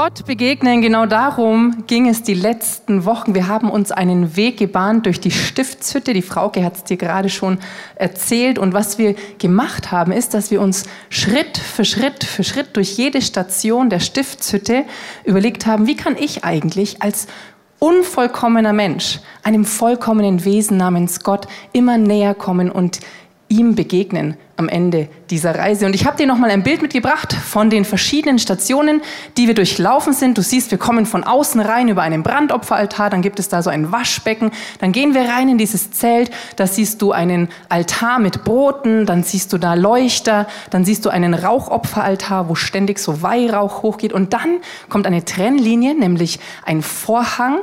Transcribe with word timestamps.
Gott 0.00 0.26
begegnen, 0.26 0.80
genau 0.80 1.06
darum 1.06 1.82
ging 1.88 2.08
es 2.08 2.22
die 2.22 2.34
letzten 2.34 3.04
Wochen. 3.04 3.34
Wir 3.34 3.48
haben 3.48 3.68
uns 3.68 3.90
einen 3.90 4.36
Weg 4.36 4.56
gebahnt 4.56 5.06
durch 5.06 5.18
die 5.18 5.32
Stiftshütte. 5.32 6.12
Die 6.12 6.22
Frauke 6.22 6.62
hat 6.62 6.76
es 6.76 6.84
dir 6.84 6.96
gerade 6.96 7.28
schon 7.28 7.58
erzählt. 7.96 8.60
Und 8.60 8.74
was 8.74 8.98
wir 8.98 9.16
gemacht 9.40 9.90
haben, 9.90 10.12
ist, 10.12 10.34
dass 10.34 10.52
wir 10.52 10.60
uns 10.60 10.84
Schritt 11.10 11.58
für 11.58 11.84
Schritt 11.84 12.22
für 12.22 12.44
Schritt 12.44 12.76
durch 12.76 12.96
jede 12.96 13.20
Station 13.20 13.90
der 13.90 13.98
Stiftshütte 13.98 14.84
überlegt 15.24 15.66
haben, 15.66 15.88
wie 15.88 15.96
kann 15.96 16.16
ich 16.16 16.44
eigentlich 16.44 17.02
als 17.02 17.26
unvollkommener 17.80 18.72
Mensch 18.72 19.18
einem 19.42 19.64
vollkommenen 19.64 20.44
Wesen 20.44 20.76
namens 20.76 21.24
Gott 21.24 21.48
immer 21.72 21.98
näher 21.98 22.34
kommen 22.34 22.70
und 22.70 23.00
ihm 23.48 23.74
begegnen 23.74 24.36
am 24.56 24.68
Ende 24.68 25.08
dieser 25.30 25.56
Reise. 25.56 25.86
Und 25.86 25.94
ich 25.94 26.04
habe 26.04 26.16
dir 26.16 26.26
noch 26.26 26.36
mal 26.36 26.50
ein 26.50 26.64
Bild 26.64 26.82
mitgebracht 26.82 27.32
von 27.32 27.70
den 27.70 27.84
verschiedenen 27.84 28.38
Stationen, 28.38 29.00
die 29.36 29.46
wir 29.46 29.54
durchlaufen 29.54 30.12
sind. 30.12 30.36
Du 30.36 30.42
siehst, 30.42 30.70
wir 30.70 30.78
kommen 30.78 31.06
von 31.06 31.22
außen 31.22 31.60
rein 31.60 31.88
über 31.88 32.02
einen 32.02 32.22
Brandopferaltar, 32.22 33.08
dann 33.08 33.22
gibt 33.22 33.38
es 33.38 33.48
da 33.48 33.62
so 33.62 33.70
ein 33.70 33.92
Waschbecken, 33.92 34.50
dann 34.80 34.92
gehen 34.92 35.14
wir 35.14 35.22
rein 35.28 35.48
in 35.48 35.58
dieses 35.58 35.92
Zelt, 35.92 36.30
da 36.56 36.66
siehst 36.66 37.00
du 37.00 37.12
einen 37.12 37.48
Altar 37.68 38.18
mit 38.18 38.44
Broten, 38.44 39.06
dann 39.06 39.22
siehst 39.22 39.52
du 39.52 39.58
da 39.58 39.74
Leuchter, 39.74 40.48
dann 40.70 40.84
siehst 40.84 41.04
du 41.04 41.10
einen 41.10 41.34
Rauchopferaltar, 41.34 42.48
wo 42.48 42.56
ständig 42.56 42.98
so 42.98 43.22
Weihrauch 43.22 43.82
hochgeht. 43.82 44.12
Und 44.12 44.32
dann 44.32 44.58
kommt 44.88 45.06
eine 45.06 45.24
Trennlinie, 45.24 45.94
nämlich 45.94 46.40
ein 46.64 46.82
Vorhang 46.82 47.60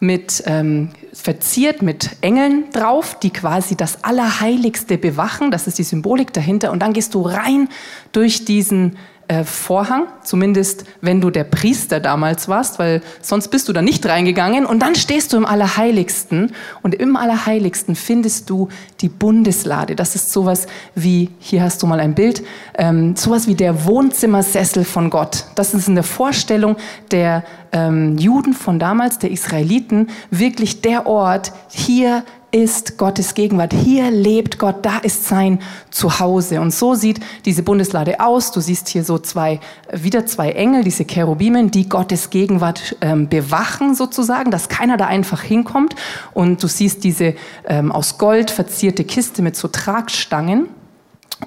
mit 0.00 0.42
ähm, 0.46 0.90
verziert 1.12 1.82
mit 1.82 2.10
Engeln 2.20 2.70
drauf, 2.72 3.18
die 3.18 3.30
quasi 3.30 3.76
das 3.76 4.04
Allerheiligste 4.04 4.98
bewachen. 4.98 5.50
Das 5.50 5.66
ist 5.66 5.78
die 5.78 5.82
Symbolik 5.82 6.32
dahinter. 6.32 6.70
Und 6.70 6.80
dann 6.80 6.92
gehst 6.92 7.14
du 7.14 7.22
rein 7.22 7.68
durch 8.12 8.44
diesen 8.44 8.96
äh, 9.28 9.44
Vorhang, 9.44 10.04
zumindest 10.24 10.84
wenn 11.02 11.20
du 11.20 11.30
der 11.30 11.44
Priester 11.44 12.00
damals 12.00 12.48
warst, 12.48 12.78
weil 12.78 13.02
sonst 13.20 13.48
bist 13.48 13.68
du 13.68 13.72
da 13.72 13.82
nicht 13.82 14.04
reingegangen. 14.06 14.64
Und 14.66 14.80
dann 14.80 14.94
stehst 14.94 15.32
du 15.32 15.36
im 15.36 15.44
Allerheiligsten 15.44 16.52
und 16.82 16.94
im 16.94 17.14
Allerheiligsten 17.14 17.94
findest 17.94 18.48
du 18.48 18.68
die 19.00 19.10
Bundeslade. 19.10 19.94
Das 19.94 20.14
ist 20.14 20.32
sowas 20.32 20.66
wie, 20.94 21.30
hier 21.38 21.62
hast 21.62 21.82
du 21.82 21.86
mal 21.86 22.00
ein 22.00 22.14
Bild, 22.14 22.42
ähm, 22.76 23.16
sowas 23.16 23.46
wie 23.46 23.54
der 23.54 23.84
Wohnzimmersessel 23.84 24.84
von 24.84 25.10
Gott. 25.10 25.44
Das 25.54 25.74
ist 25.74 25.88
in 25.88 25.94
der 25.94 26.04
Vorstellung 26.04 26.76
der 27.10 27.44
ähm, 27.72 28.16
Juden 28.16 28.54
von 28.54 28.78
damals, 28.78 29.18
der 29.18 29.30
Israeliten, 29.30 30.08
wirklich 30.30 30.80
der 30.80 31.06
Ort, 31.06 31.52
hier 31.68 32.24
ist 32.50 32.96
Gottes 32.96 33.34
Gegenwart. 33.34 33.74
Hier 33.74 34.10
lebt 34.10 34.58
Gott, 34.58 34.76
da 34.82 34.98
ist 34.98 35.26
sein 35.26 35.60
Zuhause. 35.90 36.60
Und 36.60 36.72
so 36.72 36.94
sieht 36.94 37.20
diese 37.44 37.62
Bundeslade 37.62 38.20
aus. 38.20 38.52
Du 38.52 38.60
siehst 38.60 38.88
hier 38.88 39.04
so 39.04 39.18
zwei, 39.18 39.60
wieder 39.92 40.24
zwei 40.24 40.52
Engel, 40.52 40.82
diese 40.82 41.04
Cherubimen, 41.04 41.70
die 41.70 41.88
Gottes 41.88 42.30
Gegenwart 42.30 42.96
ähm, 43.00 43.28
bewachen 43.28 43.94
sozusagen, 43.94 44.50
dass 44.50 44.68
keiner 44.68 44.96
da 44.96 45.06
einfach 45.06 45.42
hinkommt. 45.42 45.94
Und 46.32 46.62
du 46.62 46.68
siehst 46.68 47.04
diese 47.04 47.34
ähm, 47.66 47.92
aus 47.92 48.16
Gold 48.16 48.50
verzierte 48.50 49.04
Kiste 49.04 49.42
mit 49.42 49.54
so 49.56 49.68
Tragstangen. 49.68 50.68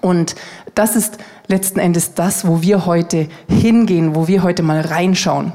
Und 0.02 0.36
das 0.76 0.96
ist 0.96 1.18
letzten 1.48 1.80
Endes 1.80 2.14
das, 2.14 2.48
wo 2.48 2.62
wir 2.62 2.86
heute 2.86 3.28
hingehen, 3.50 4.16
wo 4.16 4.28
wir 4.28 4.44
heute 4.44 4.64
mal 4.64 4.82
reinschauen. 4.82 5.52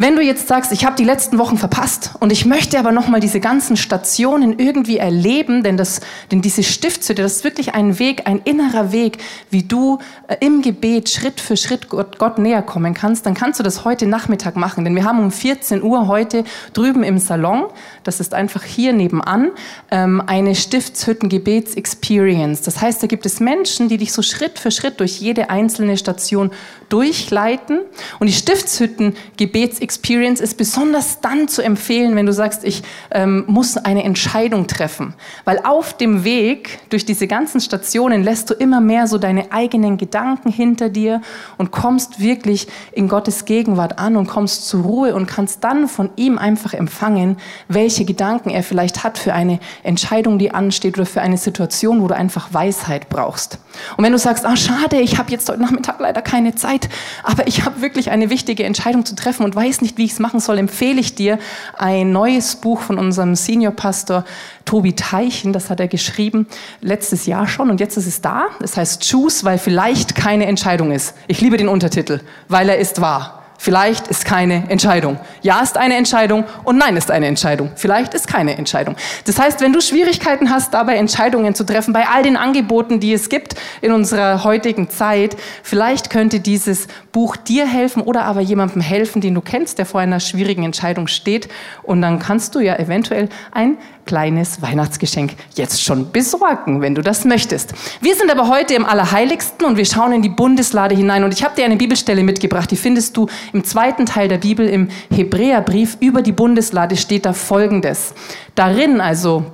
Wenn 0.00 0.16
du 0.16 0.22
jetzt 0.22 0.48
sagst, 0.48 0.72
ich 0.72 0.84
habe 0.86 0.96
die 0.96 1.04
letzten 1.04 1.36
Wochen 1.36 1.58
verpasst 1.58 2.12
und 2.20 2.32
ich 2.32 2.46
möchte 2.46 2.78
aber 2.78 2.90
noch 2.90 3.08
mal 3.08 3.20
diese 3.20 3.38
ganzen 3.38 3.76
Stationen 3.76 4.58
irgendwie 4.58 4.96
erleben, 4.96 5.62
denn 5.62 5.76
das, 5.76 6.00
denn 6.32 6.40
diese 6.40 6.62
Stiftshütte, 6.62 7.20
das 7.20 7.36
ist 7.36 7.44
wirklich 7.44 7.74
ein 7.74 7.98
Weg, 7.98 8.26
ein 8.26 8.38
innerer 8.38 8.92
Weg, 8.92 9.18
wie 9.50 9.62
du 9.62 9.98
äh, 10.28 10.36
im 10.40 10.62
Gebet 10.62 11.10
Schritt 11.10 11.38
für 11.38 11.58
Schritt 11.58 11.90
Gott, 11.90 12.18
Gott 12.18 12.38
näher 12.38 12.62
kommen 12.62 12.94
kannst, 12.94 13.26
dann 13.26 13.34
kannst 13.34 13.60
du 13.60 13.62
das 13.62 13.84
heute 13.84 14.06
Nachmittag 14.06 14.56
machen, 14.56 14.84
denn 14.84 14.96
wir 14.96 15.04
haben 15.04 15.18
um 15.18 15.30
14 15.30 15.82
Uhr 15.82 16.08
heute 16.08 16.44
drüben 16.72 17.02
im 17.02 17.18
Salon, 17.18 17.64
das 18.02 18.20
ist 18.20 18.32
einfach 18.32 18.62
hier 18.62 18.94
nebenan, 18.94 19.50
ähm, 19.90 20.22
eine 20.26 20.54
Stiftshütten-Gebets-Experience. 20.54 22.62
Das 22.62 22.80
heißt, 22.80 23.02
da 23.02 23.06
gibt 23.06 23.26
es 23.26 23.38
Menschen, 23.38 23.90
die 23.90 23.98
dich 23.98 24.14
so 24.14 24.22
Schritt 24.22 24.58
für 24.58 24.70
Schritt 24.70 24.98
durch 24.98 25.20
jede 25.20 25.50
einzelne 25.50 25.98
Station 25.98 26.52
durchleiten 26.88 27.80
und 28.18 28.28
die 28.28 28.32
Stiftshütten-Gebets 28.32 29.89
Experience 29.90 30.38
ist 30.38 30.56
besonders 30.56 31.20
dann 31.20 31.48
zu 31.48 31.62
empfehlen, 31.62 32.14
wenn 32.14 32.24
du 32.24 32.32
sagst, 32.32 32.62
ich 32.62 32.84
ähm, 33.10 33.42
muss 33.48 33.76
eine 33.76 34.04
Entscheidung 34.04 34.68
treffen. 34.68 35.14
Weil 35.44 35.58
auf 35.64 35.96
dem 35.96 36.22
Weg 36.22 36.78
durch 36.90 37.04
diese 37.04 37.26
ganzen 37.26 37.60
Stationen 37.60 38.22
lässt 38.22 38.48
du 38.50 38.54
immer 38.54 38.80
mehr 38.80 39.08
so 39.08 39.18
deine 39.18 39.50
eigenen 39.50 39.96
Gedanken 39.96 40.52
hinter 40.52 40.90
dir 40.90 41.22
und 41.58 41.72
kommst 41.72 42.20
wirklich 42.20 42.68
in 42.92 43.08
Gottes 43.08 43.46
Gegenwart 43.46 43.98
an 43.98 44.16
und 44.16 44.28
kommst 44.28 44.68
zur 44.68 44.84
Ruhe 44.84 45.12
und 45.16 45.26
kannst 45.26 45.64
dann 45.64 45.88
von 45.88 46.10
ihm 46.14 46.38
einfach 46.38 46.72
empfangen, 46.72 47.38
welche 47.66 48.04
Gedanken 48.04 48.50
er 48.50 48.62
vielleicht 48.62 49.02
hat 49.02 49.18
für 49.18 49.34
eine 49.34 49.58
Entscheidung, 49.82 50.38
die 50.38 50.52
ansteht 50.52 50.98
oder 50.98 51.06
für 51.06 51.20
eine 51.20 51.36
Situation, 51.36 52.00
wo 52.00 52.06
du 52.06 52.14
einfach 52.14 52.54
Weisheit 52.54 53.08
brauchst. 53.08 53.58
Und 53.96 54.04
wenn 54.04 54.12
du 54.12 54.18
sagst, 54.18 54.46
ah 54.46 54.54
schade, 54.54 55.00
ich 55.00 55.18
habe 55.18 55.32
jetzt 55.32 55.48
heute 55.48 55.60
Nachmittag 55.60 55.98
leider 55.98 56.22
keine 56.22 56.54
Zeit, 56.54 56.88
aber 57.24 57.48
ich 57.48 57.64
habe 57.64 57.82
wirklich 57.82 58.12
eine 58.12 58.30
wichtige 58.30 58.62
Entscheidung 58.62 59.04
zu 59.04 59.16
treffen 59.16 59.42
und 59.42 59.56
weiß 59.56 59.79
nicht, 59.82 59.98
wie 59.98 60.04
ich 60.04 60.12
es 60.12 60.18
machen 60.18 60.40
soll, 60.40 60.58
empfehle 60.58 61.00
ich 61.00 61.14
dir 61.14 61.38
ein 61.76 62.12
neues 62.12 62.56
Buch 62.56 62.80
von 62.80 62.98
unserem 62.98 63.34
Seniorpastor 63.34 64.24
Tobi 64.64 64.94
Teichen. 64.94 65.52
Das 65.52 65.70
hat 65.70 65.80
er 65.80 65.88
geschrieben 65.88 66.46
letztes 66.80 67.26
Jahr 67.26 67.48
schon 67.48 67.70
und 67.70 67.80
jetzt 67.80 67.96
ist 67.96 68.06
es 68.06 68.20
da. 68.20 68.46
Es 68.60 68.76
heißt 68.76 69.10
Choose, 69.10 69.44
weil 69.44 69.58
vielleicht 69.58 70.14
keine 70.14 70.46
Entscheidung 70.46 70.92
ist. 70.92 71.14
Ich 71.26 71.40
liebe 71.40 71.56
den 71.56 71.68
Untertitel, 71.68 72.20
weil 72.48 72.68
er 72.68 72.78
ist 72.78 73.00
wahr. 73.00 73.39
Vielleicht 73.62 74.08
ist 74.08 74.24
keine 74.24 74.70
Entscheidung. 74.70 75.20
Ja 75.42 75.60
ist 75.60 75.76
eine 75.76 75.94
Entscheidung 75.96 76.44
und 76.64 76.78
nein 76.78 76.96
ist 76.96 77.10
eine 77.10 77.26
Entscheidung. 77.26 77.70
Vielleicht 77.76 78.14
ist 78.14 78.26
keine 78.26 78.56
Entscheidung. 78.56 78.96
Das 79.26 79.38
heißt, 79.38 79.60
wenn 79.60 79.74
du 79.74 79.82
Schwierigkeiten 79.82 80.48
hast, 80.48 80.72
dabei 80.72 80.96
Entscheidungen 80.96 81.54
zu 81.54 81.64
treffen, 81.64 81.92
bei 81.92 82.08
all 82.08 82.22
den 82.22 82.38
Angeboten, 82.38 83.00
die 83.00 83.12
es 83.12 83.28
gibt 83.28 83.56
in 83.82 83.92
unserer 83.92 84.44
heutigen 84.44 84.88
Zeit, 84.88 85.36
vielleicht 85.62 86.08
könnte 86.08 86.40
dieses 86.40 86.86
Buch 87.12 87.36
dir 87.36 87.66
helfen 87.66 88.00
oder 88.00 88.22
aber 88.24 88.40
jemandem 88.40 88.80
helfen, 88.80 89.20
den 89.20 89.34
du 89.34 89.42
kennst, 89.42 89.76
der 89.76 89.84
vor 89.84 90.00
einer 90.00 90.20
schwierigen 90.20 90.64
Entscheidung 90.64 91.06
steht. 91.06 91.50
Und 91.82 92.00
dann 92.00 92.18
kannst 92.18 92.54
du 92.54 92.60
ja 92.60 92.76
eventuell 92.78 93.28
ein 93.52 93.76
kleines 94.06 94.62
Weihnachtsgeschenk 94.62 95.32
jetzt 95.54 95.82
schon 95.82 96.10
besorgen, 96.12 96.80
wenn 96.80 96.94
du 96.94 97.02
das 97.02 97.24
möchtest. 97.24 97.74
Wir 98.00 98.14
sind 98.14 98.30
aber 98.30 98.48
heute 98.48 98.74
im 98.74 98.84
Allerheiligsten 98.84 99.66
und 99.66 99.76
wir 99.76 99.84
schauen 99.84 100.12
in 100.12 100.22
die 100.22 100.28
Bundeslade 100.28 100.94
hinein. 100.94 101.24
Und 101.24 101.32
ich 101.32 101.44
habe 101.44 101.54
dir 101.56 101.64
eine 101.64 101.76
Bibelstelle 101.76 102.22
mitgebracht, 102.22 102.70
die 102.70 102.76
findest 102.76 103.16
du 103.16 103.28
im 103.52 103.64
zweiten 103.64 104.06
Teil 104.06 104.28
der 104.28 104.38
Bibel 104.38 104.68
im 104.68 104.88
Hebräerbrief. 105.10 105.96
Über 106.00 106.22
die 106.22 106.32
Bundeslade 106.32 106.96
steht 106.96 107.26
da 107.26 107.32
Folgendes. 107.32 108.14
Darin 108.54 109.00
also 109.00 109.44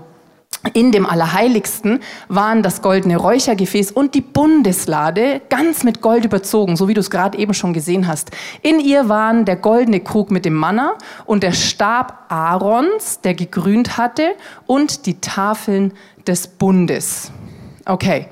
in 0.72 0.92
dem 0.92 1.06
Allerheiligsten 1.06 2.00
waren 2.28 2.62
das 2.62 2.82
goldene 2.82 3.16
Räuchergefäß 3.16 3.92
und 3.92 4.14
die 4.14 4.20
Bundeslade 4.20 5.40
ganz 5.48 5.84
mit 5.84 6.00
Gold 6.00 6.24
überzogen, 6.24 6.76
so 6.76 6.88
wie 6.88 6.94
du 6.94 7.00
es 7.00 7.10
gerade 7.10 7.38
eben 7.38 7.54
schon 7.54 7.72
gesehen 7.72 8.06
hast. 8.06 8.30
In 8.62 8.80
ihr 8.80 9.08
waren 9.08 9.44
der 9.44 9.56
goldene 9.56 10.00
Krug 10.00 10.30
mit 10.30 10.44
dem 10.44 10.54
Manna 10.54 10.94
und 11.24 11.42
der 11.42 11.52
Stab 11.52 12.26
Aarons, 12.28 13.20
der 13.20 13.34
gegrünt 13.34 13.96
hatte, 13.96 14.34
und 14.66 15.06
die 15.06 15.20
Tafeln 15.20 15.92
des 16.26 16.48
Bundes. 16.48 17.30
Okay, 17.84 18.26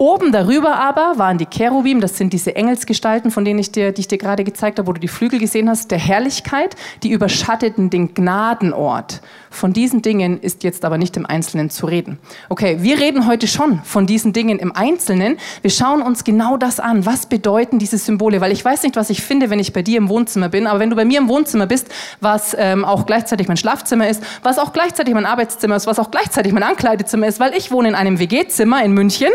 Oben 0.00 0.32
darüber 0.32 0.76
aber 0.76 1.18
waren 1.18 1.36
die 1.36 1.44
Cherubim, 1.44 2.00
das 2.00 2.16
sind 2.16 2.32
diese 2.32 2.56
Engelsgestalten, 2.56 3.30
von 3.30 3.44
denen 3.44 3.58
ich 3.58 3.70
dir, 3.70 3.92
die 3.92 4.00
ich 4.00 4.08
dir 4.08 4.16
gerade 4.16 4.44
gezeigt 4.44 4.78
habe, 4.78 4.88
wo 4.88 4.94
du 4.94 5.00
die 5.00 5.08
Flügel 5.08 5.38
gesehen 5.38 5.68
hast, 5.68 5.90
der 5.90 5.98
Herrlichkeit, 5.98 6.74
die 7.02 7.10
überschatteten 7.10 7.90
den 7.90 8.14
Gnadenort. 8.14 9.20
Von 9.50 9.74
diesen 9.74 10.00
Dingen 10.00 10.40
ist 10.40 10.64
jetzt 10.64 10.86
aber 10.86 10.96
nicht 10.96 11.18
im 11.18 11.26
Einzelnen 11.26 11.68
zu 11.68 11.84
reden. 11.84 12.18
Okay, 12.48 12.78
wir 12.80 12.98
reden 12.98 13.26
heute 13.26 13.46
schon 13.46 13.82
von 13.84 14.06
diesen 14.06 14.32
Dingen 14.32 14.58
im 14.58 14.74
Einzelnen. 14.74 15.36
Wir 15.60 15.70
schauen 15.70 16.00
uns 16.00 16.24
genau 16.24 16.56
das 16.56 16.80
an. 16.80 17.04
Was 17.04 17.26
bedeuten 17.26 17.78
diese 17.78 17.98
Symbole? 17.98 18.40
Weil 18.40 18.52
ich 18.52 18.64
weiß 18.64 18.84
nicht, 18.84 18.96
was 18.96 19.10
ich 19.10 19.20
finde, 19.20 19.50
wenn 19.50 19.58
ich 19.58 19.74
bei 19.74 19.82
dir 19.82 19.98
im 19.98 20.08
Wohnzimmer 20.08 20.48
bin, 20.48 20.66
aber 20.66 20.80
wenn 20.80 20.88
du 20.88 20.96
bei 20.96 21.04
mir 21.04 21.18
im 21.18 21.28
Wohnzimmer 21.28 21.66
bist, 21.66 21.88
was 22.22 22.56
ähm, 22.58 22.86
auch 22.86 23.04
gleichzeitig 23.04 23.48
mein 23.48 23.58
Schlafzimmer 23.58 24.08
ist, 24.08 24.22
was 24.42 24.58
auch 24.58 24.72
gleichzeitig 24.72 25.12
mein 25.12 25.26
Arbeitszimmer 25.26 25.76
ist, 25.76 25.86
was 25.86 25.98
auch 25.98 26.10
gleichzeitig 26.10 26.54
mein 26.54 26.62
Ankleidezimmer 26.62 27.26
ist, 27.26 27.38
weil 27.38 27.52
ich 27.52 27.70
wohne 27.70 27.90
in 27.90 27.94
einem 27.94 28.18
WG-Zimmer 28.18 28.82
in 28.82 28.94
München 28.94 29.28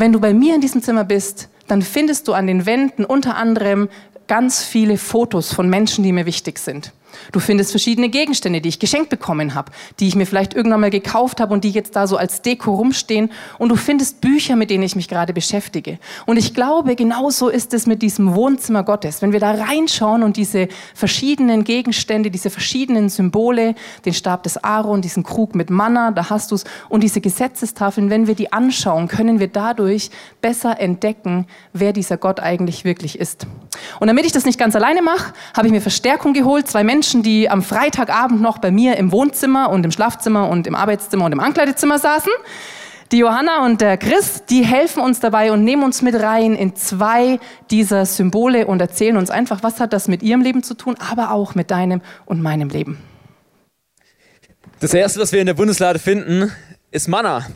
wenn 0.00 0.12
du 0.12 0.20
bei 0.20 0.32
mir 0.32 0.54
in 0.54 0.62
diesem 0.62 0.82
Zimmer 0.82 1.04
bist, 1.04 1.48
dann 1.68 1.82
findest 1.82 2.26
du 2.26 2.32
an 2.32 2.46
den 2.46 2.66
Wänden 2.66 3.04
unter 3.04 3.36
anderem 3.36 3.88
ganz 4.30 4.62
viele 4.62 4.96
Fotos 4.96 5.52
von 5.52 5.68
Menschen, 5.68 6.04
die 6.04 6.12
mir 6.12 6.24
wichtig 6.24 6.60
sind. 6.60 6.92
Du 7.32 7.40
findest 7.40 7.72
verschiedene 7.72 8.08
Gegenstände, 8.08 8.60
die 8.60 8.68
ich 8.68 8.78
geschenkt 8.78 9.10
bekommen 9.10 9.56
habe, 9.56 9.72
die 9.98 10.06
ich 10.06 10.14
mir 10.14 10.24
vielleicht 10.24 10.54
irgendwann 10.54 10.82
mal 10.82 10.90
gekauft 10.90 11.40
habe 11.40 11.52
und 11.52 11.64
die 11.64 11.70
jetzt 11.70 11.96
da 11.96 12.06
so 12.06 12.16
als 12.16 12.40
Deko 12.40 12.76
rumstehen. 12.76 13.32
Und 13.58 13.70
du 13.70 13.74
findest 13.74 14.20
Bücher, 14.20 14.54
mit 14.54 14.70
denen 14.70 14.84
ich 14.84 14.94
mich 14.94 15.08
gerade 15.08 15.32
beschäftige. 15.32 15.98
Und 16.26 16.36
ich 16.36 16.54
glaube, 16.54 16.94
genauso 16.94 17.48
ist 17.48 17.74
es 17.74 17.88
mit 17.88 18.02
diesem 18.02 18.36
Wohnzimmer 18.36 18.84
Gottes. 18.84 19.20
Wenn 19.20 19.32
wir 19.32 19.40
da 19.40 19.50
reinschauen 19.50 20.22
und 20.22 20.36
diese 20.36 20.68
verschiedenen 20.94 21.64
Gegenstände, 21.64 22.30
diese 22.30 22.50
verschiedenen 22.50 23.08
Symbole, 23.08 23.74
den 24.04 24.14
Stab 24.14 24.44
des 24.44 24.62
Aaron, 24.62 25.02
diesen 25.02 25.24
Krug 25.24 25.56
mit 25.56 25.70
Manna, 25.70 26.12
da 26.12 26.30
hast 26.30 26.52
du 26.52 26.54
es, 26.54 26.62
und 26.88 27.02
diese 27.02 27.20
Gesetzestafeln, 27.20 28.10
wenn 28.10 28.28
wir 28.28 28.36
die 28.36 28.52
anschauen, 28.52 29.08
können 29.08 29.40
wir 29.40 29.48
dadurch 29.48 30.10
besser 30.40 30.78
entdecken, 30.78 31.48
wer 31.72 31.92
dieser 31.92 32.16
Gott 32.16 32.38
eigentlich 32.38 32.84
wirklich 32.84 33.18
ist. 33.18 33.48
Und 33.98 34.08
damit 34.08 34.26
ich 34.26 34.32
das 34.32 34.44
nicht 34.44 34.58
ganz 34.58 34.76
alleine 34.76 35.02
mache, 35.02 35.32
habe 35.56 35.66
ich 35.66 35.72
mir 35.72 35.80
Verstärkung 35.80 36.32
geholt, 36.32 36.68
zwei 36.68 36.84
Menschen, 36.84 37.22
die 37.22 37.48
am 37.48 37.62
Freitagabend 37.62 38.40
noch 38.40 38.58
bei 38.58 38.70
mir 38.70 38.96
im 38.96 39.12
Wohnzimmer 39.12 39.70
und 39.70 39.84
im 39.84 39.90
Schlafzimmer 39.90 40.48
und 40.48 40.66
im 40.66 40.74
Arbeitszimmer 40.74 41.24
und 41.24 41.32
im 41.32 41.40
Ankleidezimmer 41.40 41.98
saßen. 41.98 42.32
Die 43.12 43.18
Johanna 43.18 43.64
und 43.64 43.80
der 43.80 43.96
Chris, 43.96 44.44
die 44.48 44.64
helfen 44.64 45.02
uns 45.02 45.18
dabei 45.18 45.50
und 45.50 45.64
nehmen 45.64 45.82
uns 45.82 46.00
mit 46.00 46.14
rein 46.14 46.54
in 46.54 46.76
zwei 46.76 47.40
dieser 47.68 48.06
Symbole 48.06 48.68
und 48.68 48.80
erzählen 48.80 49.16
uns 49.16 49.30
einfach, 49.30 49.64
was 49.64 49.80
hat 49.80 49.92
das 49.92 50.06
mit 50.06 50.22
ihrem 50.22 50.42
Leben 50.42 50.62
zu 50.62 50.74
tun, 50.74 50.94
aber 51.10 51.32
auch 51.32 51.56
mit 51.56 51.72
deinem 51.72 52.02
und 52.24 52.40
meinem 52.40 52.68
Leben. 52.68 52.98
Das 54.78 54.94
erste, 54.94 55.18
was 55.18 55.32
wir 55.32 55.40
in 55.40 55.46
der 55.46 55.54
Bundeslade 55.54 55.98
finden, 55.98 56.52
ist 56.92 57.08
Manna. 57.08 57.46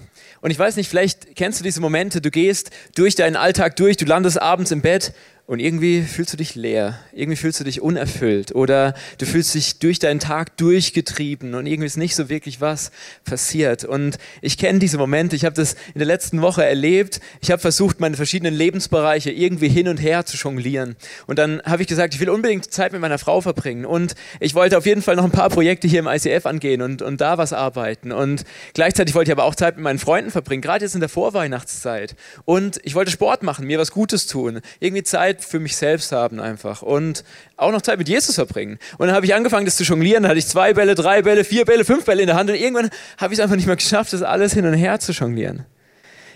Und 0.40 0.50
ich 0.50 0.58
weiß 0.58 0.76
nicht, 0.76 0.90
vielleicht 0.90 1.36
kennst 1.36 1.60
du 1.60 1.64
diese 1.64 1.80
Momente, 1.80 2.20
du 2.20 2.30
gehst 2.30 2.70
durch 2.96 3.14
deinen 3.14 3.36
Alltag 3.36 3.76
durch, 3.76 3.96
du 3.96 4.04
landest 4.04 4.42
abends 4.42 4.72
im 4.72 4.82
Bett 4.82 5.14
und 5.46 5.58
irgendwie 5.58 6.00
fühlst 6.00 6.32
du 6.32 6.38
dich 6.38 6.54
leer, 6.54 6.98
irgendwie 7.12 7.36
fühlst 7.36 7.60
du 7.60 7.64
dich 7.64 7.82
unerfüllt 7.82 8.54
oder 8.54 8.94
du 9.18 9.26
fühlst 9.26 9.54
dich 9.54 9.78
durch 9.78 9.98
deinen 9.98 10.18
Tag 10.18 10.56
durchgetrieben 10.56 11.54
und 11.54 11.66
irgendwie 11.66 11.86
ist 11.86 11.98
nicht 11.98 12.14
so 12.14 12.30
wirklich 12.30 12.62
was 12.62 12.90
passiert. 13.26 13.84
Und 13.84 14.16
ich 14.40 14.56
kenne 14.56 14.78
diese 14.78 14.96
Momente, 14.96 15.36
ich 15.36 15.44
habe 15.44 15.54
das 15.54 15.74
in 15.92 15.98
der 15.98 16.06
letzten 16.06 16.40
Woche 16.40 16.64
erlebt. 16.64 17.20
Ich 17.42 17.50
habe 17.50 17.60
versucht, 17.60 18.00
meine 18.00 18.16
verschiedenen 18.16 18.54
Lebensbereiche 18.54 19.30
irgendwie 19.30 19.68
hin 19.68 19.88
und 19.88 19.98
her 19.98 20.24
zu 20.24 20.38
jonglieren. 20.38 20.96
Und 21.26 21.38
dann 21.38 21.60
habe 21.66 21.82
ich 21.82 21.88
gesagt, 21.88 22.14
ich 22.14 22.20
will 22.20 22.30
unbedingt 22.30 22.72
Zeit 22.72 22.92
mit 22.92 23.02
meiner 23.02 23.18
Frau 23.18 23.42
verbringen 23.42 23.84
und 23.84 24.14
ich 24.40 24.54
wollte 24.54 24.78
auf 24.78 24.86
jeden 24.86 25.02
Fall 25.02 25.16
noch 25.16 25.24
ein 25.24 25.30
paar 25.30 25.50
Projekte 25.50 25.86
hier 25.86 25.98
im 25.98 26.06
ICF 26.06 26.46
angehen 26.46 26.80
und, 26.80 27.02
und 27.02 27.20
da 27.20 27.36
was 27.36 27.52
arbeiten. 27.52 28.12
Und 28.12 28.44
gleichzeitig 28.72 29.14
wollte 29.14 29.30
ich 29.30 29.32
aber 29.32 29.44
auch 29.44 29.54
Zeit 29.54 29.76
mit 29.76 29.84
meinen 29.84 29.98
Freunden 29.98 30.30
verbringen, 30.30 30.62
gerade 30.62 30.86
jetzt 30.86 30.94
in 30.94 31.00
der 31.00 31.10
Vorweihnachtszeit. 31.10 32.16
Und 32.46 32.80
ich 32.82 32.94
wollte 32.94 33.10
Sport 33.10 33.42
machen, 33.42 33.66
mir 33.66 33.78
was 33.78 33.90
Gutes 33.90 34.26
tun, 34.26 34.62
irgendwie 34.80 35.02
Zeit 35.02 35.33
Zeit 35.34 35.44
für 35.44 35.60
mich 35.60 35.76
selbst 35.76 36.12
haben 36.12 36.40
einfach 36.40 36.82
und 36.82 37.24
auch 37.56 37.72
noch 37.72 37.82
Zeit 37.82 37.98
mit 37.98 38.08
Jesus 38.08 38.34
verbringen. 38.34 38.78
Und 38.98 39.06
dann 39.06 39.16
habe 39.16 39.26
ich 39.26 39.34
angefangen, 39.34 39.64
das 39.64 39.76
zu 39.76 39.84
jonglieren. 39.84 40.22
Da 40.22 40.30
hatte 40.30 40.38
ich 40.38 40.46
zwei 40.46 40.74
Bälle, 40.74 40.94
drei 40.94 41.22
Bälle, 41.22 41.44
vier 41.44 41.64
Bälle, 41.64 41.84
fünf 41.84 42.04
Bälle 42.04 42.22
in 42.22 42.26
der 42.26 42.36
Hand 42.36 42.50
und 42.50 42.56
irgendwann 42.56 42.90
habe 43.18 43.32
ich 43.32 43.38
es 43.38 43.42
einfach 43.42 43.56
nicht 43.56 43.66
mehr 43.66 43.76
geschafft, 43.76 44.12
das 44.12 44.22
alles 44.22 44.54
hin 44.54 44.66
und 44.66 44.74
her 44.74 44.98
zu 45.00 45.12
jonglieren. 45.12 45.66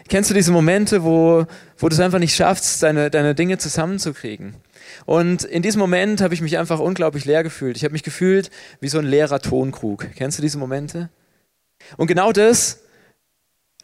Kennst 0.08 0.30
du 0.30 0.34
diese 0.34 0.52
Momente, 0.52 1.04
wo, 1.04 1.44
wo 1.76 1.88
du 1.88 1.94
es 1.94 2.00
einfach 2.00 2.18
nicht 2.18 2.34
schaffst, 2.34 2.82
deine, 2.82 3.10
deine 3.10 3.34
Dinge 3.34 3.58
zusammenzukriegen? 3.58 4.54
Und 5.04 5.44
in 5.44 5.60
diesem 5.60 5.80
Moment 5.80 6.22
habe 6.22 6.32
ich 6.32 6.40
mich 6.40 6.56
einfach 6.56 6.78
unglaublich 6.78 7.26
leer 7.26 7.42
gefühlt. 7.42 7.76
Ich 7.76 7.84
habe 7.84 7.92
mich 7.92 8.02
gefühlt 8.02 8.50
wie 8.80 8.88
so 8.88 8.98
ein 8.98 9.04
leerer 9.04 9.40
Tonkrug. 9.40 10.06
Kennst 10.16 10.38
du 10.38 10.42
diese 10.42 10.56
Momente? 10.56 11.10
Und 11.98 12.06
genau 12.06 12.32
das 12.32 12.80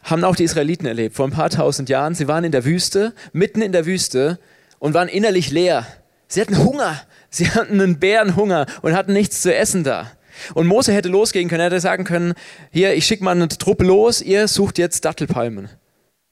haben 0.01 0.23
auch 0.23 0.35
die 0.35 0.43
Israeliten 0.43 0.87
erlebt 0.87 1.15
vor 1.15 1.27
ein 1.27 1.31
paar 1.31 1.51
tausend 1.51 1.89
Jahren. 1.89 2.15
Sie 2.15 2.27
waren 2.27 2.43
in 2.43 2.51
der 2.51 2.65
Wüste, 2.65 3.13
mitten 3.31 3.61
in 3.61 3.71
der 3.71 3.85
Wüste 3.85 4.39
und 4.85 4.93
waren 4.93 5.07
innerlich 5.07 5.49
leer. 5.49 5.87
Sie 6.27 6.39
hatten 6.39 6.63
Hunger. 6.63 7.01
Sie 7.31 7.49
hatten 7.49 7.81
einen 7.81 7.97
Bärenhunger 7.97 8.67
und 8.83 8.93
hatten 8.93 9.13
nichts 9.13 9.41
zu 9.41 9.53
essen 9.53 9.83
da. 9.83 10.11
Und 10.53 10.67
Mose 10.67 10.93
hätte 10.93 11.09
losgehen 11.09 11.49
können, 11.49 11.61
er 11.61 11.65
hätte 11.65 11.79
sagen 11.79 12.03
können, 12.03 12.35
hier, 12.71 12.93
ich 12.93 13.07
schicke 13.07 13.23
mal 13.23 13.31
eine 13.31 13.47
Truppe 13.47 13.83
los, 13.83 14.21
ihr 14.21 14.47
sucht 14.47 14.77
jetzt 14.77 15.03
Dattelpalmen. 15.03 15.69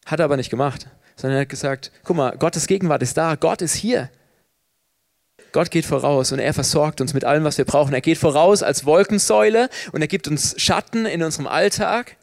Hat 0.06 0.20
er 0.20 0.26
aber 0.26 0.38
nicht 0.38 0.52
gemacht, 0.52 0.86
sondern 1.16 1.40
er 1.40 1.42
hat 1.42 1.50
gesagt, 1.50 1.92
guck 2.04 2.16
mal, 2.16 2.38
Gottes 2.38 2.68
Gegenwart 2.68 3.02
ist 3.02 3.18
da, 3.18 3.34
Gott 3.34 3.64
ist 3.64 3.74
hier. 3.74 4.12
Gott 5.52 5.72
geht 5.72 5.86
voraus 5.86 6.32
und 6.32 6.38
er 6.38 6.54
versorgt 6.54 7.02
uns 7.02 7.16
mit 7.16 7.26
allem, 7.26 7.46
was 7.46 7.58
wir 7.58 7.66
brauchen. 7.66 7.96
Er 7.96 8.02
geht 8.02 8.20
voraus 8.20 8.62
als 8.62 8.86
Wolkensäule 8.86 9.68
und 9.94 10.02
er 10.02 10.08
gibt 10.08 10.28
uns 10.28 10.54
Schatten 10.62 11.08
in 11.08 11.24
unserem 11.24 11.48
Alltag. 11.48 12.18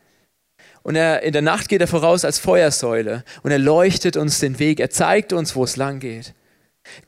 Und 0.82 0.96
er, 0.96 1.22
in 1.22 1.32
der 1.32 1.42
Nacht 1.42 1.68
geht 1.68 1.80
er 1.80 1.86
voraus 1.86 2.24
als 2.24 2.38
Feuersäule 2.38 3.24
und 3.42 3.50
er 3.50 3.58
leuchtet 3.58 4.16
uns 4.16 4.40
den 4.40 4.58
Weg. 4.58 4.80
Er 4.80 4.90
zeigt 4.90 5.32
uns, 5.32 5.54
wo 5.54 5.64
es 5.64 5.76
lang 5.76 6.00
geht. 6.00 6.34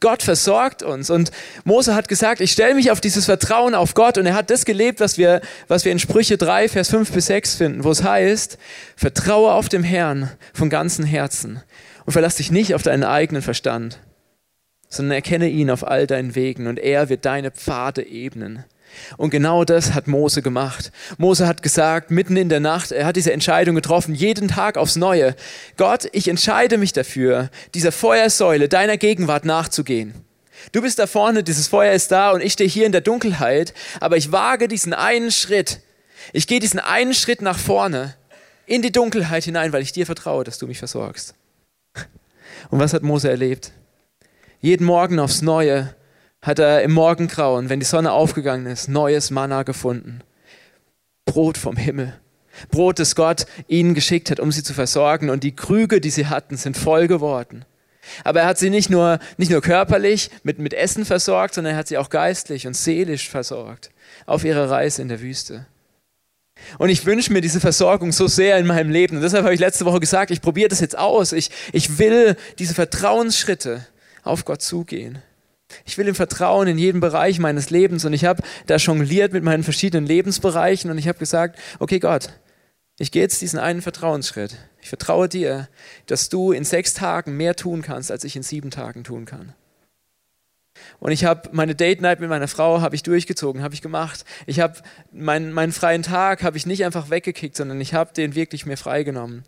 Gott 0.00 0.22
versorgt 0.22 0.82
uns. 0.82 1.10
Und 1.10 1.30
Mose 1.64 1.94
hat 1.94 2.08
gesagt, 2.08 2.40
ich 2.40 2.52
stelle 2.52 2.74
mich 2.74 2.90
auf 2.90 3.00
dieses 3.00 3.24
Vertrauen 3.24 3.74
auf 3.74 3.94
Gott. 3.94 4.18
Und 4.18 4.26
er 4.26 4.34
hat 4.34 4.50
das 4.50 4.64
gelebt, 4.64 5.00
was 5.00 5.18
wir, 5.18 5.40
was 5.68 5.84
wir 5.84 5.92
in 5.92 5.98
Sprüche 5.98 6.36
3, 6.36 6.68
Vers 6.68 6.90
5 6.90 7.10
bis 7.10 7.26
6 7.26 7.54
finden, 7.56 7.84
wo 7.84 7.90
es 7.90 8.02
heißt, 8.02 8.58
vertraue 8.96 9.52
auf 9.52 9.68
dem 9.68 9.82
Herrn 9.82 10.30
von 10.52 10.70
ganzem 10.70 11.04
Herzen 11.04 11.62
und 12.04 12.12
verlass 12.12 12.36
dich 12.36 12.50
nicht 12.50 12.74
auf 12.74 12.82
deinen 12.82 13.04
eigenen 13.04 13.42
Verstand, 13.42 14.00
sondern 14.88 15.14
erkenne 15.14 15.48
ihn 15.48 15.70
auf 15.70 15.86
all 15.86 16.06
deinen 16.06 16.34
Wegen 16.34 16.66
und 16.66 16.78
er 16.78 17.08
wird 17.08 17.24
deine 17.24 17.50
Pfade 17.50 18.06
ebnen. 18.06 18.64
Und 19.16 19.30
genau 19.30 19.64
das 19.64 19.94
hat 19.94 20.06
Mose 20.06 20.42
gemacht. 20.42 20.92
Mose 21.18 21.46
hat 21.46 21.62
gesagt, 21.62 22.10
mitten 22.10 22.36
in 22.36 22.48
der 22.48 22.60
Nacht, 22.60 22.92
er 22.92 23.06
hat 23.06 23.16
diese 23.16 23.32
Entscheidung 23.32 23.74
getroffen, 23.74 24.14
jeden 24.14 24.48
Tag 24.48 24.76
aufs 24.76 24.96
Neue. 24.96 25.34
Gott, 25.76 26.08
ich 26.12 26.28
entscheide 26.28 26.78
mich 26.78 26.92
dafür, 26.92 27.50
dieser 27.74 27.92
Feuersäule 27.92 28.68
deiner 28.68 28.96
Gegenwart 28.96 29.44
nachzugehen. 29.44 30.14
Du 30.70 30.82
bist 30.82 30.98
da 30.98 31.06
vorne, 31.06 31.42
dieses 31.42 31.68
Feuer 31.68 31.92
ist 31.92 32.12
da 32.12 32.30
und 32.30 32.40
ich 32.40 32.52
stehe 32.52 32.70
hier 32.70 32.86
in 32.86 32.92
der 32.92 33.00
Dunkelheit, 33.00 33.74
aber 34.00 34.16
ich 34.16 34.30
wage 34.30 34.68
diesen 34.68 34.94
einen 34.94 35.32
Schritt. 35.32 35.80
Ich 36.32 36.46
gehe 36.46 36.60
diesen 36.60 36.78
einen 36.78 37.14
Schritt 37.14 37.42
nach 37.42 37.58
vorne 37.58 38.14
in 38.66 38.82
die 38.82 38.92
Dunkelheit 38.92 39.44
hinein, 39.44 39.72
weil 39.72 39.82
ich 39.82 39.92
dir 39.92 40.06
vertraue, 40.06 40.44
dass 40.44 40.58
du 40.58 40.66
mich 40.66 40.78
versorgst. 40.78 41.34
Und 42.70 42.78
was 42.78 42.94
hat 42.94 43.02
Mose 43.02 43.28
erlebt? 43.28 43.72
Jeden 44.60 44.86
Morgen 44.86 45.18
aufs 45.18 45.42
Neue 45.42 45.94
hat 46.42 46.58
er 46.58 46.82
im 46.82 46.92
Morgengrauen, 46.92 47.68
wenn 47.68 47.80
die 47.80 47.86
Sonne 47.86 48.12
aufgegangen 48.12 48.66
ist, 48.66 48.88
neues 48.88 49.30
Manna 49.30 49.62
gefunden. 49.62 50.20
Brot 51.24 51.56
vom 51.56 51.76
Himmel. 51.76 52.18
Brot, 52.70 52.98
das 52.98 53.14
Gott 53.14 53.46
ihnen 53.68 53.94
geschickt 53.94 54.30
hat, 54.30 54.40
um 54.40 54.52
sie 54.52 54.62
zu 54.62 54.74
versorgen. 54.74 55.30
Und 55.30 55.44
die 55.44 55.56
Krüge, 55.56 56.00
die 56.00 56.10
sie 56.10 56.26
hatten, 56.26 56.56
sind 56.56 56.76
voll 56.76 57.06
geworden. 57.06 57.64
Aber 58.24 58.40
er 58.40 58.46
hat 58.46 58.58
sie 58.58 58.70
nicht 58.70 58.90
nur, 58.90 59.20
nicht 59.36 59.50
nur 59.50 59.62
körperlich 59.62 60.30
mit, 60.42 60.58
mit 60.58 60.74
Essen 60.74 61.04
versorgt, 61.04 61.54
sondern 61.54 61.74
er 61.74 61.78
hat 61.78 61.88
sie 61.88 61.98
auch 61.98 62.10
geistlich 62.10 62.66
und 62.66 62.76
seelisch 62.76 63.30
versorgt 63.30 63.90
auf 64.26 64.44
ihrer 64.44 64.68
Reise 64.68 65.00
in 65.00 65.08
der 65.08 65.20
Wüste. 65.20 65.66
Und 66.78 66.88
ich 66.88 67.06
wünsche 67.06 67.32
mir 67.32 67.40
diese 67.40 67.60
Versorgung 67.60 68.12
so 68.12 68.26
sehr 68.26 68.58
in 68.58 68.66
meinem 68.66 68.90
Leben. 68.90 69.16
Und 69.16 69.22
deshalb 69.22 69.44
habe 69.44 69.54
ich 69.54 69.60
letzte 69.60 69.84
Woche 69.84 70.00
gesagt, 70.00 70.30
ich 70.30 70.42
probiere 70.42 70.68
das 70.68 70.80
jetzt 70.80 70.98
aus. 70.98 71.32
Ich, 71.32 71.50
ich 71.72 71.98
will 71.98 72.36
diese 72.58 72.74
Vertrauensschritte 72.74 73.86
auf 74.24 74.44
Gott 74.44 74.62
zugehen. 74.62 75.22
Ich 75.84 75.98
will 75.98 76.08
ihm 76.08 76.14
vertrauen 76.14 76.68
in 76.68 76.78
jedem 76.78 77.00
Bereich 77.00 77.38
meines 77.38 77.70
Lebens 77.70 78.04
und 78.04 78.12
ich 78.12 78.24
habe 78.24 78.42
da 78.66 78.76
jongliert 78.76 79.32
mit 79.32 79.44
meinen 79.44 79.62
verschiedenen 79.62 80.06
Lebensbereichen 80.06 80.90
und 80.90 80.98
ich 80.98 81.08
habe 81.08 81.18
gesagt, 81.18 81.58
okay 81.78 81.98
Gott, 81.98 82.30
ich 82.98 83.10
gehe 83.10 83.22
jetzt 83.22 83.40
diesen 83.40 83.58
einen 83.58 83.82
Vertrauensschritt. 83.82 84.56
Ich 84.80 84.88
vertraue 84.88 85.28
dir, 85.28 85.68
dass 86.06 86.28
du 86.28 86.52
in 86.52 86.64
sechs 86.64 86.94
Tagen 86.94 87.36
mehr 87.36 87.56
tun 87.56 87.82
kannst, 87.82 88.10
als 88.10 88.24
ich 88.24 88.36
in 88.36 88.42
sieben 88.42 88.70
Tagen 88.70 89.04
tun 89.04 89.24
kann. 89.24 89.54
Und 91.00 91.12
ich 91.12 91.24
habe 91.24 91.48
meine 91.52 91.74
Date 91.74 92.00
Night 92.00 92.20
mit 92.20 92.28
meiner 92.28 92.48
Frau 92.48 92.80
habe 92.80 92.94
ich 92.94 93.02
durchgezogen, 93.02 93.62
habe 93.62 93.74
ich 93.74 93.82
gemacht. 93.82 94.24
Ich 94.46 94.60
habe 94.60 94.78
meinen, 95.12 95.52
meinen 95.52 95.72
freien 95.72 96.02
Tag 96.02 96.42
habe 96.42 96.56
ich 96.56 96.66
nicht 96.66 96.84
einfach 96.84 97.10
weggekickt, 97.10 97.56
sondern 97.56 97.80
ich 97.80 97.94
habe 97.94 98.12
den 98.12 98.34
wirklich 98.34 98.66
mir 98.66 98.76
freigenommen. 98.76 99.44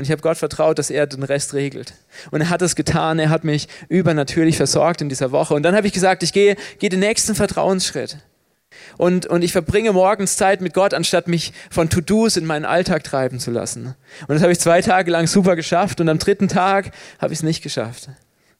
Und 0.00 0.04
ich 0.04 0.12
habe 0.12 0.22
Gott 0.22 0.38
vertraut, 0.38 0.78
dass 0.78 0.88
er 0.88 1.06
den 1.06 1.22
Rest 1.22 1.52
regelt. 1.52 1.92
Und 2.30 2.40
er 2.40 2.48
hat 2.48 2.62
es 2.62 2.74
getan. 2.74 3.18
Er 3.18 3.28
hat 3.28 3.44
mich 3.44 3.68
übernatürlich 3.90 4.56
versorgt 4.56 5.02
in 5.02 5.10
dieser 5.10 5.30
Woche. 5.30 5.52
Und 5.52 5.62
dann 5.62 5.76
habe 5.76 5.86
ich 5.86 5.92
gesagt, 5.92 6.22
ich 6.22 6.32
gehe, 6.32 6.56
gehe 6.78 6.88
den 6.88 7.00
nächsten 7.00 7.34
Vertrauensschritt. 7.34 8.16
Und, 8.96 9.26
und 9.26 9.42
ich 9.42 9.52
verbringe 9.52 9.92
morgens 9.92 10.38
Zeit 10.38 10.62
mit 10.62 10.72
Gott, 10.72 10.94
anstatt 10.94 11.28
mich 11.28 11.52
von 11.70 11.90
To-Dos 11.90 12.38
in 12.38 12.46
meinen 12.46 12.64
Alltag 12.64 13.04
treiben 13.04 13.40
zu 13.40 13.50
lassen. 13.50 13.94
Und 14.26 14.30
das 14.30 14.40
habe 14.40 14.52
ich 14.52 14.58
zwei 14.58 14.80
Tage 14.80 15.10
lang 15.10 15.26
super 15.26 15.54
geschafft. 15.54 16.00
Und 16.00 16.08
am 16.08 16.18
dritten 16.18 16.48
Tag 16.48 16.92
habe 17.18 17.34
ich 17.34 17.40
es 17.40 17.42
nicht 17.42 17.62
geschafft. 17.62 18.08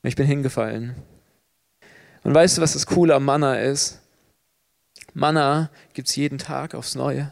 Ich 0.03 0.17
bin 0.17 0.27
hingefallen. 0.27 0.95
Und 2.23 2.35
weißt 2.35 2.59
du, 2.59 2.61
was 2.61 2.75
das 2.75 2.85
Coole 2.85 3.15
am 3.15 3.25
Manna 3.25 3.61
ist? 3.61 3.99
Manna 5.15 5.71
gibt 5.95 6.09
es 6.09 6.17
jeden 6.17 6.37
Tag 6.37 6.75
aufs 6.75 6.95
Neue. 6.95 7.31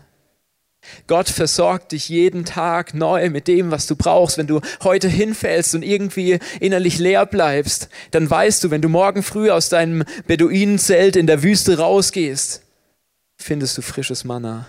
Gott 1.06 1.28
versorgt 1.28 1.92
dich 1.92 2.08
jeden 2.08 2.44
Tag 2.44 2.94
neu 2.94 3.30
mit 3.30 3.48
dem, 3.48 3.70
was 3.70 3.86
du 3.86 3.96
brauchst. 3.96 4.38
Wenn 4.38 4.46
du 4.46 4.60
heute 4.82 5.08
hinfällst 5.08 5.74
und 5.74 5.82
irgendwie 5.82 6.38
innerlich 6.60 6.98
leer 6.98 7.26
bleibst, 7.26 7.88
dann 8.10 8.28
weißt 8.28 8.64
du, 8.64 8.70
wenn 8.70 8.82
du 8.82 8.88
morgen 8.88 9.22
früh 9.22 9.50
aus 9.50 9.68
deinem 9.68 10.04
Beduinenzelt 10.26 11.16
in 11.16 11.26
der 11.26 11.42
Wüste 11.42 11.78
rausgehst, 11.78 12.62
findest 13.36 13.78
du 13.78 13.82
frisches 13.82 14.24
Manna. 14.24 14.66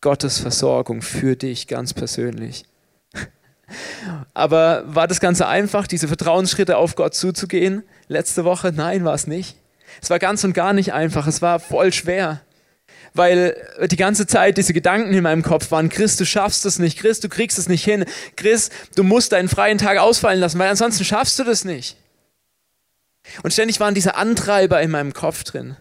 Gottes 0.00 0.38
Versorgung 0.38 1.00
für 1.00 1.36
dich 1.36 1.68
ganz 1.68 1.94
persönlich. 1.94 2.64
Aber 4.34 4.82
war 4.86 5.06
das 5.06 5.20
Ganze 5.20 5.46
einfach, 5.46 5.86
diese 5.86 6.08
Vertrauensschritte 6.08 6.76
auf 6.76 6.96
Gott 6.96 7.14
zuzugehen? 7.14 7.84
Letzte 8.08 8.44
Woche? 8.44 8.72
Nein, 8.74 9.04
war 9.04 9.14
es 9.14 9.28
nicht. 9.28 9.56
Es 10.00 10.10
war 10.10 10.18
ganz 10.18 10.42
und 10.42 10.54
gar 10.54 10.72
nicht 10.72 10.92
einfach. 10.92 11.26
Es 11.26 11.40
war 11.42 11.60
voll 11.60 11.92
schwer. 11.92 12.40
Weil 13.14 13.56
die 13.90 13.96
ganze 13.96 14.26
Zeit 14.26 14.56
diese 14.56 14.72
Gedanken 14.72 15.12
in 15.12 15.22
meinem 15.22 15.42
Kopf 15.42 15.70
waren, 15.70 15.90
Chris, 15.90 16.16
du 16.16 16.24
schaffst 16.24 16.64
es 16.64 16.78
nicht, 16.78 16.98
Chris, 16.98 17.20
du 17.20 17.28
kriegst 17.28 17.58
es 17.58 17.68
nicht 17.68 17.84
hin, 17.84 18.04
Chris, 18.36 18.70
du 18.96 19.02
musst 19.02 19.32
deinen 19.32 19.48
freien 19.48 19.78
Tag 19.78 19.98
ausfallen 19.98 20.40
lassen, 20.40 20.58
weil 20.58 20.70
ansonsten 20.70 21.04
schaffst 21.04 21.38
du 21.38 21.44
das 21.44 21.64
nicht. 21.64 21.96
Und 23.42 23.52
ständig 23.52 23.80
waren 23.80 23.94
diese 23.94 24.16
Antreiber 24.16 24.80
in 24.80 24.90
meinem 24.90 25.12
Kopf 25.12 25.44
drin. 25.44 25.76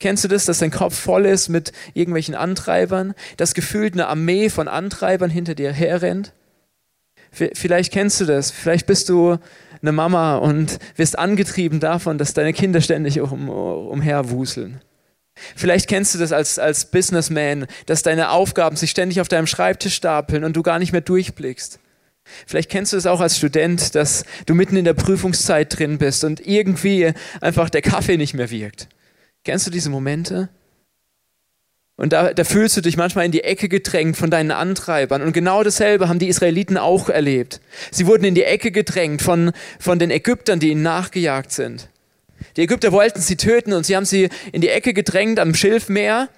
Kennst 0.00 0.24
du 0.24 0.28
das, 0.28 0.44
dass 0.44 0.58
dein 0.58 0.70
Kopf 0.70 0.98
voll 0.98 1.24
ist 1.24 1.48
mit 1.48 1.72
irgendwelchen 1.94 2.34
Antreibern, 2.34 3.14
dass 3.36 3.54
gefühlt 3.54 3.94
eine 3.94 4.08
Armee 4.08 4.50
von 4.50 4.68
Antreibern 4.68 5.30
hinter 5.30 5.54
dir 5.54 5.72
herrennt? 5.72 6.32
Vielleicht 7.30 7.92
kennst 7.92 8.20
du 8.20 8.26
das, 8.26 8.50
vielleicht 8.50 8.86
bist 8.86 9.08
du 9.08 9.38
eine 9.82 9.92
Mama 9.92 10.36
und 10.36 10.78
wirst 10.96 11.18
angetrieben 11.18 11.80
davon, 11.80 12.16
dass 12.16 12.32
deine 12.32 12.52
Kinder 12.52 12.80
ständig 12.80 13.20
um, 13.20 13.48
umherwuseln. 13.48 14.80
Vielleicht 15.56 15.88
kennst 15.88 16.14
du 16.14 16.18
das 16.18 16.32
als, 16.32 16.58
als 16.58 16.90
Businessman, 16.90 17.66
dass 17.86 18.02
deine 18.02 18.30
Aufgaben 18.30 18.76
sich 18.76 18.90
ständig 18.90 19.20
auf 19.20 19.28
deinem 19.28 19.46
Schreibtisch 19.46 19.94
stapeln 19.94 20.44
und 20.44 20.54
du 20.56 20.62
gar 20.62 20.78
nicht 20.78 20.92
mehr 20.92 21.00
durchblickst. 21.00 21.80
Vielleicht 22.46 22.70
kennst 22.70 22.92
du 22.92 22.96
es 22.96 23.06
auch 23.06 23.20
als 23.20 23.36
Student, 23.36 23.94
dass 23.94 24.24
du 24.46 24.54
mitten 24.54 24.76
in 24.76 24.84
der 24.84 24.94
Prüfungszeit 24.94 25.78
drin 25.78 25.98
bist 25.98 26.24
und 26.24 26.46
irgendwie 26.46 27.12
einfach 27.40 27.68
der 27.68 27.82
Kaffee 27.82 28.16
nicht 28.16 28.34
mehr 28.34 28.50
wirkt. 28.50 28.88
Kennst 29.44 29.66
du 29.66 29.70
diese 29.70 29.90
Momente? 29.90 30.48
Und 31.96 32.12
da, 32.12 32.32
da 32.32 32.42
fühlst 32.42 32.76
du 32.76 32.80
dich 32.80 32.96
manchmal 32.96 33.26
in 33.26 33.30
die 33.30 33.44
Ecke 33.44 33.68
gedrängt 33.68 34.16
von 34.16 34.30
deinen 34.30 34.50
Antreibern. 34.50 35.22
Und 35.22 35.32
genau 35.32 35.62
dasselbe 35.62 36.08
haben 36.08 36.18
die 36.18 36.28
Israeliten 36.28 36.76
auch 36.76 37.08
erlebt. 37.08 37.60
Sie 37.92 38.06
wurden 38.06 38.24
in 38.24 38.34
die 38.34 38.42
Ecke 38.42 38.72
gedrängt 38.72 39.22
von, 39.22 39.52
von 39.78 39.98
den 39.98 40.10
Ägyptern, 40.10 40.58
die 40.58 40.70
ihnen 40.70 40.82
nachgejagt 40.82 41.52
sind. 41.52 41.88
Die 42.56 42.62
Ägypter 42.62 42.92
wollten 42.92 43.20
sie 43.20 43.36
töten 43.36 43.72
und 43.72 43.84
sie 43.84 43.96
haben 43.96 44.04
sie 44.04 44.28
in 44.52 44.60
die 44.60 44.68
Ecke 44.68 44.94
gedrängt 44.94 45.38
am 45.38 45.54
Schilfmeer. 45.54 46.28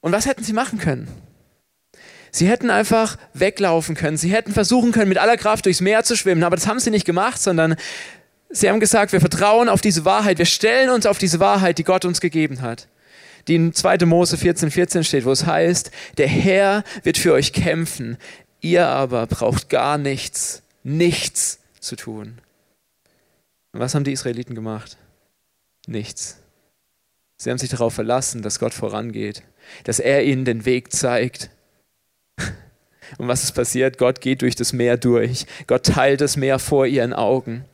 Und 0.00 0.12
was 0.12 0.26
hätten 0.26 0.44
sie 0.44 0.52
machen 0.52 0.78
können? 0.78 1.08
Sie 2.30 2.48
hätten 2.48 2.68
einfach 2.68 3.16
weglaufen 3.32 3.94
können. 3.94 4.16
Sie 4.16 4.32
hätten 4.32 4.52
versuchen 4.52 4.90
können, 4.90 5.08
mit 5.08 5.18
aller 5.18 5.36
Kraft 5.36 5.66
durchs 5.66 5.80
Meer 5.80 6.02
zu 6.02 6.16
schwimmen. 6.16 6.42
Aber 6.42 6.56
das 6.56 6.66
haben 6.66 6.80
sie 6.80 6.90
nicht 6.90 7.06
gemacht, 7.06 7.40
sondern 7.40 7.76
sie 8.50 8.68
haben 8.68 8.80
gesagt, 8.80 9.12
wir 9.12 9.20
vertrauen 9.20 9.68
auf 9.68 9.80
diese 9.80 10.04
Wahrheit. 10.04 10.38
Wir 10.38 10.44
stellen 10.44 10.90
uns 10.90 11.06
auf 11.06 11.18
diese 11.18 11.38
Wahrheit, 11.38 11.78
die 11.78 11.84
Gott 11.84 12.04
uns 12.04 12.20
gegeben 12.20 12.60
hat. 12.60 12.88
Die 13.46 13.54
in 13.54 13.72
2. 13.72 13.98
Mose 14.06 14.36
14, 14.36 14.72
14 14.72 15.04
steht, 15.04 15.24
wo 15.24 15.30
es 15.30 15.46
heißt, 15.46 15.92
der 16.18 16.26
Herr 16.26 16.82
wird 17.04 17.18
für 17.18 17.32
euch 17.32 17.52
kämpfen. 17.52 18.16
Ihr 18.60 18.86
aber 18.86 19.26
braucht 19.26 19.68
gar 19.68 19.96
nichts, 19.96 20.62
nichts 20.82 21.60
zu 21.78 21.94
tun. 21.94 22.38
Und 23.74 23.80
was 23.80 23.94
haben 23.94 24.04
die 24.04 24.12
Israeliten 24.12 24.54
gemacht? 24.54 24.96
Nichts. 25.88 26.40
Sie 27.36 27.50
haben 27.50 27.58
sich 27.58 27.70
darauf 27.70 27.92
verlassen, 27.92 28.40
dass 28.40 28.60
Gott 28.60 28.72
vorangeht, 28.72 29.42
dass 29.82 29.98
er 29.98 30.24
ihnen 30.24 30.44
den 30.44 30.64
Weg 30.64 30.92
zeigt, 30.92 31.50
und 33.18 33.26
was 33.28 33.42
ist 33.42 33.52
passiert? 33.52 33.98
Gott 33.98 34.20
geht 34.20 34.42
durch 34.42 34.54
das 34.54 34.72
Meer 34.72 34.96
durch. 34.96 35.46
Gott 35.66 35.86
teilt 35.86 36.20
das 36.20 36.36
Meer 36.36 36.60
vor 36.60 36.86
ihren 36.86 37.12
Augen. 37.12 37.64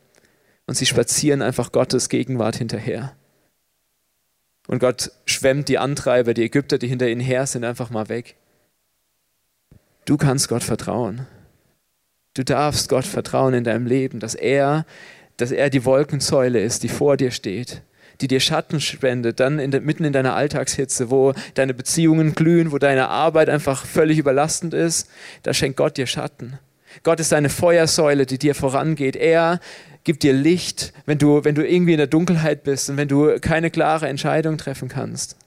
Und 0.65 0.75
sie 0.75 0.87
spazieren 0.87 1.41
einfach 1.43 1.71
Gottes 1.71 2.09
Gegenwart 2.09 2.55
hinterher. 2.55 3.15
Und 4.67 4.79
Gott 4.79 5.11
schwemmt 5.25 5.69
die 5.69 5.77
Antreiber, 5.77 6.33
die 6.33 6.43
Ägypter, 6.43 6.79
die 6.79 6.87
hinter 6.87 7.09
ihnen 7.09 7.21
her 7.21 7.45
sind, 7.45 7.63
einfach 7.63 7.91
mal 7.91 8.09
weg. 8.09 8.35
Du 10.05 10.17
kannst 10.17 10.47
Gott 10.47 10.63
vertrauen. 10.63 11.27
Du 12.33 12.43
darfst 12.43 12.89
Gott 12.89 13.05
vertrauen 13.05 13.53
in 13.53 13.63
deinem 13.63 13.85
Leben, 13.85 14.19
dass 14.19 14.33
er, 14.33 14.85
dass 15.41 15.51
er 15.51 15.69
die 15.69 15.85
Wolkensäule 15.85 16.61
ist, 16.61 16.83
die 16.83 16.89
vor 16.89 17.17
dir 17.17 17.31
steht 17.31 17.81
die 18.21 18.27
dir 18.27 18.39
Schatten 18.39 18.79
spendet, 18.79 19.39
dann 19.39 19.59
in 19.59 19.71
de, 19.71 19.79
mitten 19.79 20.03
in 20.03 20.13
deiner 20.13 20.35
Alltagshitze, 20.35 21.09
wo 21.09 21.33
deine 21.55 21.73
Beziehungen 21.73 22.33
glühen, 22.33 22.71
wo 22.71 22.77
deine 22.77 23.09
Arbeit 23.09 23.49
einfach 23.49 23.85
völlig 23.85 24.17
überlastend 24.19 24.73
ist, 24.73 25.09
da 25.43 25.53
schenkt 25.53 25.77
Gott 25.77 25.97
dir 25.97 26.07
Schatten. 26.07 26.59
Gott 27.03 27.19
ist 27.19 27.31
deine 27.31 27.49
Feuersäule, 27.49 28.25
die 28.25 28.37
dir 28.37 28.53
vorangeht. 28.53 29.15
Er 29.15 29.59
gibt 30.03 30.23
dir 30.23 30.33
Licht, 30.33 30.93
wenn 31.05 31.17
du, 31.17 31.43
wenn 31.43 31.55
du 31.55 31.65
irgendwie 31.67 31.93
in 31.93 31.97
der 31.97 32.07
Dunkelheit 32.07 32.63
bist 32.63 32.89
und 32.89 32.97
wenn 32.97 33.07
du 33.07 33.39
keine 33.39 33.71
klare 33.71 34.07
Entscheidung 34.07 34.57
treffen 34.57 34.89
kannst. 34.89 35.37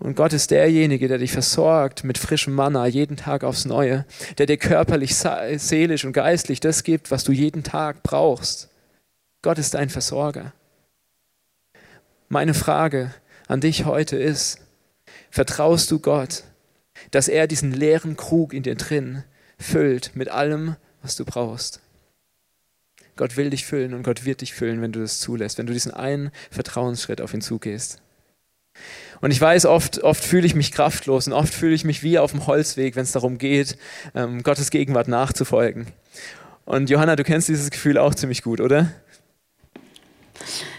Und 0.00 0.16
Gott 0.16 0.32
ist 0.32 0.50
derjenige, 0.50 1.06
der 1.06 1.18
dich 1.18 1.32
versorgt 1.32 2.02
mit 2.02 2.18
frischem 2.18 2.54
Manna 2.54 2.86
jeden 2.86 3.16
Tag 3.16 3.44
aufs 3.44 3.64
Neue, 3.64 4.04
der 4.38 4.46
dir 4.46 4.56
körperlich, 4.56 5.14
seelisch 5.14 6.04
und 6.04 6.12
geistlich 6.12 6.60
das 6.60 6.82
gibt, 6.82 7.10
was 7.10 7.24
du 7.24 7.32
jeden 7.32 7.62
Tag 7.62 8.02
brauchst. 8.02 8.68
Gott 9.44 9.58
ist 9.58 9.74
dein 9.74 9.90
Versorger. 9.90 10.54
Meine 12.30 12.54
Frage 12.54 13.12
an 13.46 13.60
dich 13.60 13.84
heute 13.84 14.16
ist, 14.16 14.58
vertraust 15.30 15.90
du 15.90 15.98
Gott, 15.98 16.44
dass 17.10 17.28
er 17.28 17.46
diesen 17.46 17.70
leeren 17.70 18.16
Krug 18.16 18.54
in 18.54 18.62
dir 18.62 18.74
drin 18.74 19.22
füllt 19.58 20.16
mit 20.16 20.30
allem, 20.30 20.76
was 21.02 21.16
du 21.16 21.26
brauchst? 21.26 21.80
Gott 23.16 23.36
will 23.36 23.50
dich 23.50 23.66
füllen 23.66 23.92
und 23.92 24.02
Gott 24.02 24.24
wird 24.24 24.40
dich 24.40 24.54
füllen, 24.54 24.80
wenn 24.80 24.92
du 24.92 25.00
das 25.00 25.20
zulässt, 25.20 25.58
wenn 25.58 25.66
du 25.66 25.74
diesen 25.74 25.92
einen 25.92 26.30
Vertrauensschritt 26.50 27.20
auf 27.20 27.34
ihn 27.34 27.42
zugehst. 27.42 28.00
Und 29.20 29.30
ich 29.30 29.42
weiß, 29.42 29.66
oft, 29.66 30.02
oft 30.02 30.24
fühle 30.24 30.46
ich 30.46 30.54
mich 30.54 30.72
kraftlos 30.72 31.26
und 31.26 31.34
oft 31.34 31.52
fühle 31.52 31.74
ich 31.74 31.84
mich 31.84 32.02
wie 32.02 32.18
auf 32.18 32.30
dem 32.30 32.46
Holzweg, 32.46 32.96
wenn 32.96 33.02
es 33.02 33.12
darum 33.12 33.36
geht, 33.36 33.76
ähm, 34.14 34.42
Gottes 34.42 34.70
Gegenwart 34.70 35.08
nachzufolgen. 35.08 35.88
Und 36.64 36.88
Johanna, 36.88 37.14
du 37.14 37.24
kennst 37.24 37.48
dieses 37.48 37.70
Gefühl 37.70 37.98
auch 37.98 38.14
ziemlich 38.14 38.42
gut, 38.42 38.62
oder? 38.62 38.90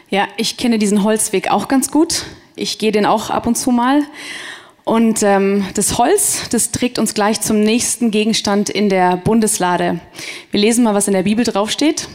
Ja, 0.10 0.27
ich 0.38 0.57
kenne 0.57 0.79
diesen 0.79 1.03
Holzweg 1.03 1.51
auch 1.51 1.67
ganz 1.67 1.91
gut. 1.91 2.25
Ich 2.55 2.77
gehe 2.77 2.91
den 2.91 3.05
auch 3.05 3.29
ab 3.29 3.48
und 3.48 3.55
zu 3.55 3.72
mal. 3.72 4.03
Und 4.86 5.24
ähm, 5.24 5.65
das 5.74 5.98
Holz, 5.98 6.48
das 6.51 6.72
trägt 6.72 7.00
uns 7.00 7.15
gleich 7.15 7.41
zum 7.41 7.60
nächsten 7.60 8.12
Gegenstand 8.12 8.69
in 8.69 8.88
der 8.88 9.17
Bundeslade. 9.17 10.00
Wir 10.51 10.60
lesen 10.60 10.84
mal, 10.84 10.93
was 10.93 11.07
in 11.07 11.13
der 11.13 11.24
Bibel 11.24 11.43
draufsteht. 11.43 12.07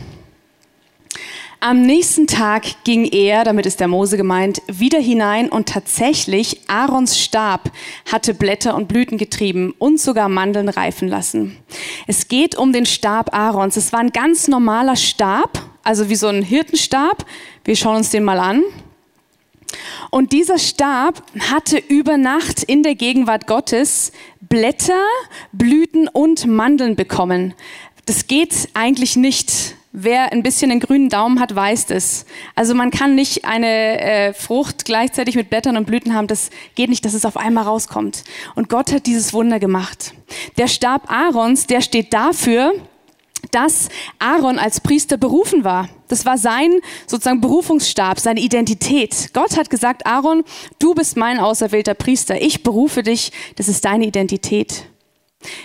Am 1.63 1.83
nächsten 1.83 2.27
Tag 2.27 2.85
ging 2.85 3.05
er, 3.05 3.45
damit 3.45 3.67
ist 3.67 3.81
der 3.81 3.89
Mose 3.89 4.17
gemeint, 4.17 4.63
wieder 4.67 4.99
hinein 4.99 5.51
und 5.51 5.69
tatsächlich 5.69 6.63
Aarons 6.69 7.19
Stab 7.19 7.71
hatte 8.11 8.33
Blätter 8.33 8.75
und 8.75 8.89
Blüten 8.89 9.19
getrieben 9.19 9.75
und 9.79 10.01
sogar 10.01 10.31
Mandeln 10.31 10.71
reifen 10.71 11.07
lassen. 11.07 11.59
Es 12.07 12.29
geht 12.29 12.57
um 12.57 12.73
den 12.73 12.87
Stab 12.87 13.35
Aarons. 13.35 13.77
Es 13.77 13.93
war 13.93 14.01
ein 14.01 14.13
ganz 14.13 14.49
normaler 14.49 14.97
Stab, 14.97 15.70
also 15.83 16.09
wie 16.09 16.17
so 16.17 16.29
ein 16.29 16.43
Hirtenstab. 16.43 17.25
Wir 17.65 17.77
schauen 17.77 17.97
uns 17.97 18.11
den 18.11 18.25
mal 18.25 18.39
an. 18.39 18.63
Und 20.11 20.33
dieser 20.33 20.59
Stab 20.59 21.23
hatte 21.51 21.79
über 21.79 22.17
Nacht 22.17 22.63
in 22.63 22.83
der 22.83 22.95
Gegenwart 22.95 23.47
Gottes 23.47 24.13
Blätter, 24.41 25.05
Blüten 25.53 26.09
und 26.09 26.47
Mandeln 26.47 26.97
bekommen. 26.97 27.55
Das 28.07 28.27
geht 28.27 28.69
eigentlich 28.75 29.17
nicht. 29.17 29.77
Wer 29.93 30.33
ein 30.33 30.45
bisschen 30.45 30.71
einen 30.71 30.79
grünen 30.79 31.09
Daumen 31.09 31.41
hat, 31.41 31.55
weiß 31.55 31.87
das. 31.87 32.25
Also 32.55 32.75
man 32.75 32.93
kann 32.93 33.17
nicht 33.17 33.45
eine 33.45 34.01
äh, 34.01 34.33
Frucht 34.33 34.85
gleichzeitig 34.85 35.35
mit 35.35 35.51
Blättern 35.51 35.77
und 35.77 35.87
Blüten 35.87 36.15
haben. 36.15 36.29
Das 36.29 36.51
geht 36.77 36.91
nicht, 36.91 37.05
dass 37.05 37.15
es 37.15 37.25
auf 37.25 37.37
einmal 37.37 37.65
rauskommt. 37.65 38.23
Und 38.55 38.69
Gott 38.69 38.93
hat 38.93 39.07
dieses 39.07 39.33
Wunder 39.33 39.59
gemacht. 39.59 40.15
Der 40.59 40.69
Stab 40.69 41.11
Aarons, 41.11 41.67
der 41.67 41.81
steht 41.81 42.13
dafür, 42.13 42.73
dass 43.51 43.89
Aaron 44.19 44.59
als 44.59 44.81
Priester 44.81 45.17
berufen 45.17 45.65
war. 45.65 45.89
Das 46.09 46.27
war 46.27 46.39
sein 46.39 46.81
sozusagen 47.07 47.41
Berufungsstab, 47.41 48.19
seine 48.19 48.41
Identität. 48.41 49.31
Gott 49.33 49.57
hat 49.57 49.71
gesagt, 49.71 50.07
Aaron, 50.07 50.45
du 50.79 50.95
bist 50.95 51.17
mein 51.17 51.39
auserwählter 51.39 51.95
Priester. 51.95 52.41
Ich 52.41 52.63
berufe 52.63 53.03
dich. 53.03 53.33
Das 53.57 53.69
ist 53.69 53.85
deine 53.85 54.07
Identität. 54.07 54.85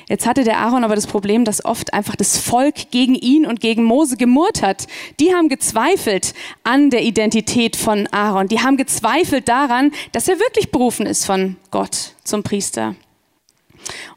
Jetzt 0.08 0.26
hatte 0.26 0.44
der 0.44 0.60
Aaron 0.60 0.84
aber 0.84 0.96
das 0.96 1.08
Problem, 1.08 1.44
dass 1.44 1.66
oft 1.66 1.94
einfach 1.94 2.16
das 2.16 2.38
Volk 2.38 2.92
gegen 2.92 3.16
ihn 3.16 3.46
und 3.46 3.60
gegen 3.60 3.84
Mose 3.84 4.16
gemurrt 4.16 4.62
hat. 4.62 4.88
Die 5.20 5.34
haben 5.34 5.50
gezweifelt 5.50 6.34
an 6.64 6.90
der 6.90 7.04
Identität 7.04 7.76
von 7.76 8.08
Aaron. 8.08 8.48
Die 8.48 8.62
haben 8.62 8.78
gezweifelt 8.78 9.50
daran, 9.50 9.92
dass 10.14 10.28
er 10.28 10.40
wirklich 10.40 10.72
berufen 10.72 11.06
ist 11.06 11.26
von 11.26 11.58
Gott 11.72 12.14
zum 12.24 12.44
Priester. 12.44 12.96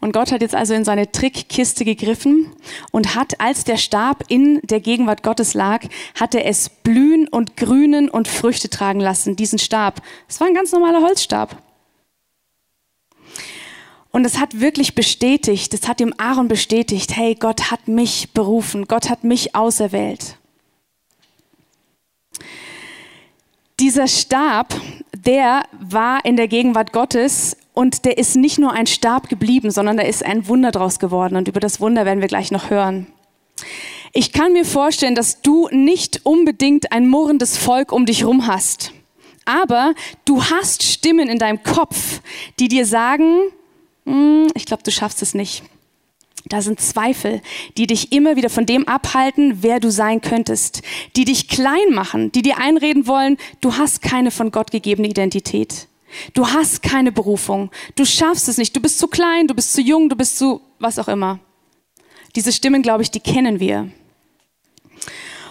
Und 0.00 0.12
Gott 0.12 0.32
hat 0.32 0.40
jetzt 0.40 0.54
also 0.54 0.74
in 0.74 0.84
seine 0.84 1.12
Trickkiste 1.12 1.84
gegriffen 1.84 2.50
und 2.90 3.14
hat, 3.14 3.40
als 3.40 3.64
der 3.64 3.76
Stab 3.76 4.24
in 4.28 4.60
der 4.62 4.80
Gegenwart 4.80 5.22
Gottes 5.22 5.54
lag, 5.54 5.84
hat 6.18 6.34
er 6.34 6.46
es 6.46 6.68
blühen 6.68 7.28
und 7.28 7.56
grünen 7.56 8.08
und 8.08 8.28
Früchte 8.28 8.70
tragen 8.70 9.00
lassen, 9.00 9.36
diesen 9.36 9.58
Stab. 9.58 10.00
Es 10.28 10.40
war 10.40 10.46
ein 10.46 10.54
ganz 10.54 10.72
normaler 10.72 11.02
Holzstab. 11.02 11.62
Und 14.10 14.24
es 14.24 14.38
hat 14.38 14.60
wirklich 14.60 14.94
bestätigt, 14.94 15.74
es 15.74 15.86
hat 15.86 16.00
dem 16.00 16.14
Aaron 16.18 16.48
bestätigt, 16.48 17.14
hey, 17.14 17.34
Gott 17.34 17.70
hat 17.70 17.88
mich 17.88 18.32
berufen, 18.32 18.88
Gott 18.88 19.10
hat 19.10 19.22
mich 19.22 19.54
auserwählt. 19.54 20.38
Dieser 23.78 24.08
Stab, 24.08 24.74
der 25.14 25.62
war 25.78 26.24
in 26.24 26.36
der 26.36 26.48
Gegenwart 26.48 26.92
Gottes 26.92 27.56
und 27.78 28.04
der 28.04 28.18
ist 28.18 28.34
nicht 28.34 28.58
nur 28.58 28.72
ein 28.72 28.88
Stab 28.88 29.28
geblieben, 29.28 29.70
sondern 29.70 29.98
da 29.98 30.02
ist 30.02 30.24
ein 30.24 30.48
Wunder 30.48 30.72
draus 30.72 30.98
geworden. 30.98 31.36
Und 31.36 31.46
über 31.46 31.60
das 31.60 31.80
Wunder 31.80 32.04
werden 32.04 32.20
wir 32.20 32.26
gleich 32.26 32.50
noch 32.50 32.70
hören. 32.70 33.06
Ich 34.12 34.32
kann 34.32 34.52
mir 34.52 34.64
vorstellen, 34.64 35.14
dass 35.14 35.42
du 35.42 35.68
nicht 35.70 36.22
unbedingt 36.26 36.90
ein 36.90 37.06
murrendes 37.06 37.56
Volk 37.56 37.92
um 37.92 38.04
dich 38.04 38.24
rum 38.24 38.48
hast. 38.48 38.92
Aber 39.44 39.94
du 40.24 40.42
hast 40.42 40.82
Stimmen 40.82 41.28
in 41.28 41.38
deinem 41.38 41.62
Kopf, 41.62 42.20
die 42.58 42.66
dir 42.66 42.84
sagen, 42.84 43.42
hm, 44.06 44.48
ich 44.56 44.66
glaube, 44.66 44.82
du 44.82 44.90
schaffst 44.90 45.22
es 45.22 45.34
nicht. 45.34 45.62
Da 46.46 46.62
sind 46.62 46.80
Zweifel, 46.80 47.42
die 47.76 47.86
dich 47.86 48.10
immer 48.10 48.34
wieder 48.34 48.50
von 48.50 48.66
dem 48.66 48.88
abhalten, 48.88 49.58
wer 49.62 49.78
du 49.78 49.92
sein 49.92 50.20
könntest, 50.20 50.82
die 51.14 51.24
dich 51.24 51.46
klein 51.46 51.92
machen, 51.92 52.32
die 52.32 52.42
dir 52.42 52.58
einreden 52.58 53.06
wollen, 53.06 53.36
du 53.60 53.76
hast 53.76 54.02
keine 54.02 54.32
von 54.32 54.50
Gott 54.50 54.72
gegebene 54.72 55.06
Identität. 55.06 55.86
Du 56.34 56.46
hast 56.46 56.82
keine 56.82 57.12
Berufung. 57.12 57.70
Du 57.94 58.04
schaffst 58.04 58.48
es 58.48 58.58
nicht. 58.58 58.74
Du 58.74 58.80
bist 58.80 58.98
zu 58.98 59.08
klein, 59.08 59.46
du 59.46 59.54
bist 59.54 59.72
zu 59.72 59.80
jung, 59.80 60.08
du 60.08 60.16
bist 60.16 60.38
zu 60.38 60.60
was 60.78 60.98
auch 60.98 61.08
immer. 61.08 61.38
Diese 62.36 62.52
Stimmen, 62.52 62.82
glaube 62.82 63.02
ich, 63.02 63.10
die 63.10 63.20
kennen 63.20 63.60
wir. 63.60 63.90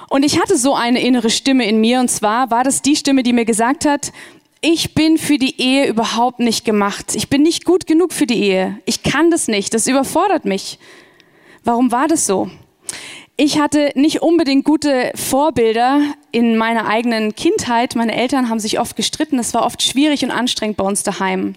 Und 0.10 0.24
ich 0.24 0.40
hatte 0.40 0.58
so 0.58 0.74
eine 0.74 1.02
innere 1.02 1.30
Stimme 1.30 1.68
in 1.68 1.82
mir, 1.82 2.00
und 2.00 2.10
zwar 2.10 2.50
war 2.50 2.64
das 2.64 2.82
die 2.82 2.96
Stimme, 2.96 3.24
die 3.24 3.34
mir 3.34 3.46
gesagt 3.46 3.86
hat, 3.86 4.14
ich 4.62 4.94
bin 4.94 5.18
für 5.18 5.38
die 5.38 5.62
Ehe 5.62 5.88
überhaupt 5.88 6.40
nicht 6.40 6.66
gemacht. 6.66 7.16
Ich 7.16 7.30
bin 7.30 7.44
nicht 7.44 7.66
gut 7.66 7.86
genug 7.86 8.12
für 8.12 8.26
die 8.26 8.42
Ehe. 8.42 8.80
Ich 8.86 9.04
kann 9.04 9.30
das 9.30 9.48
nicht. 9.48 9.74
Das 9.74 9.88
überfordert 9.88 10.46
mich. 10.46 10.80
Warum 11.64 11.92
war 11.92 12.08
das 12.08 12.26
so? 12.26 12.50
Ich 13.36 13.60
hatte 13.60 13.92
nicht 13.94 14.24
unbedingt 14.24 14.66
gute 14.66 15.12
Vorbilder 15.14 16.02
in 16.38 16.56
meiner 16.56 16.88
eigenen 16.88 17.34
Kindheit. 17.34 17.96
Meine 17.96 18.16
Eltern 18.16 18.48
haben 18.48 18.60
sich 18.60 18.80
oft 18.80 18.96
gestritten. 18.96 19.40
Es 19.40 19.56
war 19.56 19.66
oft 19.66 19.82
schwierig 19.82 20.24
und 20.24 20.30
anstrengend 20.30 20.78
bei 20.78 20.84
uns 20.84 21.02
daheim. 21.02 21.56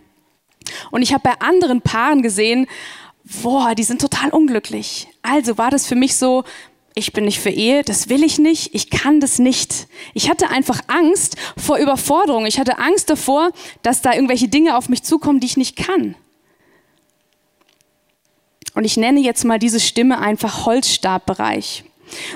Und 0.91 1.03
ich 1.03 1.13
habe 1.13 1.23
bei 1.23 1.39
anderen 1.47 1.83
Paaren 1.83 2.23
gesehen, 2.23 2.67
boah, 3.43 3.75
die 3.75 3.83
sind 3.83 4.01
total 4.01 4.31
unglücklich. 4.31 5.09
Also 5.21 5.59
war 5.59 5.71
das 5.71 5.87
für 5.87 5.97
mich 5.97 6.17
so, 6.17 6.45
ich 6.95 7.13
bin 7.13 7.27
nicht 7.27 7.41
für 7.41 7.51
Ehe, 7.51 7.83
das 7.83 8.09
will 8.09 8.25
ich 8.25 8.39
nicht, 8.39 8.75
ich 8.75 8.89
kann 8.89 9.21
das 9.21 9.39
nicht. 9.39 9.87
Ich 10.15 10.31
hatte 10.31 10.49
einfach 10.49 10.81
Angst 10.87 11.37
vor 11.59 11.77
Überforderung. 11.77 12.47
Ich 12.47 12.59
hatte 12.59 12.79
Angst 12.79 13.11
davor, 13.11 13.51
dass 13.83 14.01
da 14.01 14.15
irgendwelche 14.15 14.49
Dinge 14.49 14.79
auf 14.79 14.89
mich 14.89 15.03
zukommen, 15.03 15.41
die 15.41 15.47
ich 15.47 15.59
nicht 15.59 15.77
kann. 15.77 16.15
Und 18.73 18.87
ich 18.87 18.97
nenne 18.97 19.21
jetzt 19.21 19.45
mal 19.45 19.59
diese 19.59 19.79
Stimme 19.79 20.21
einfach 20.21 20.65
Holzstabbereich. 20.65 21.85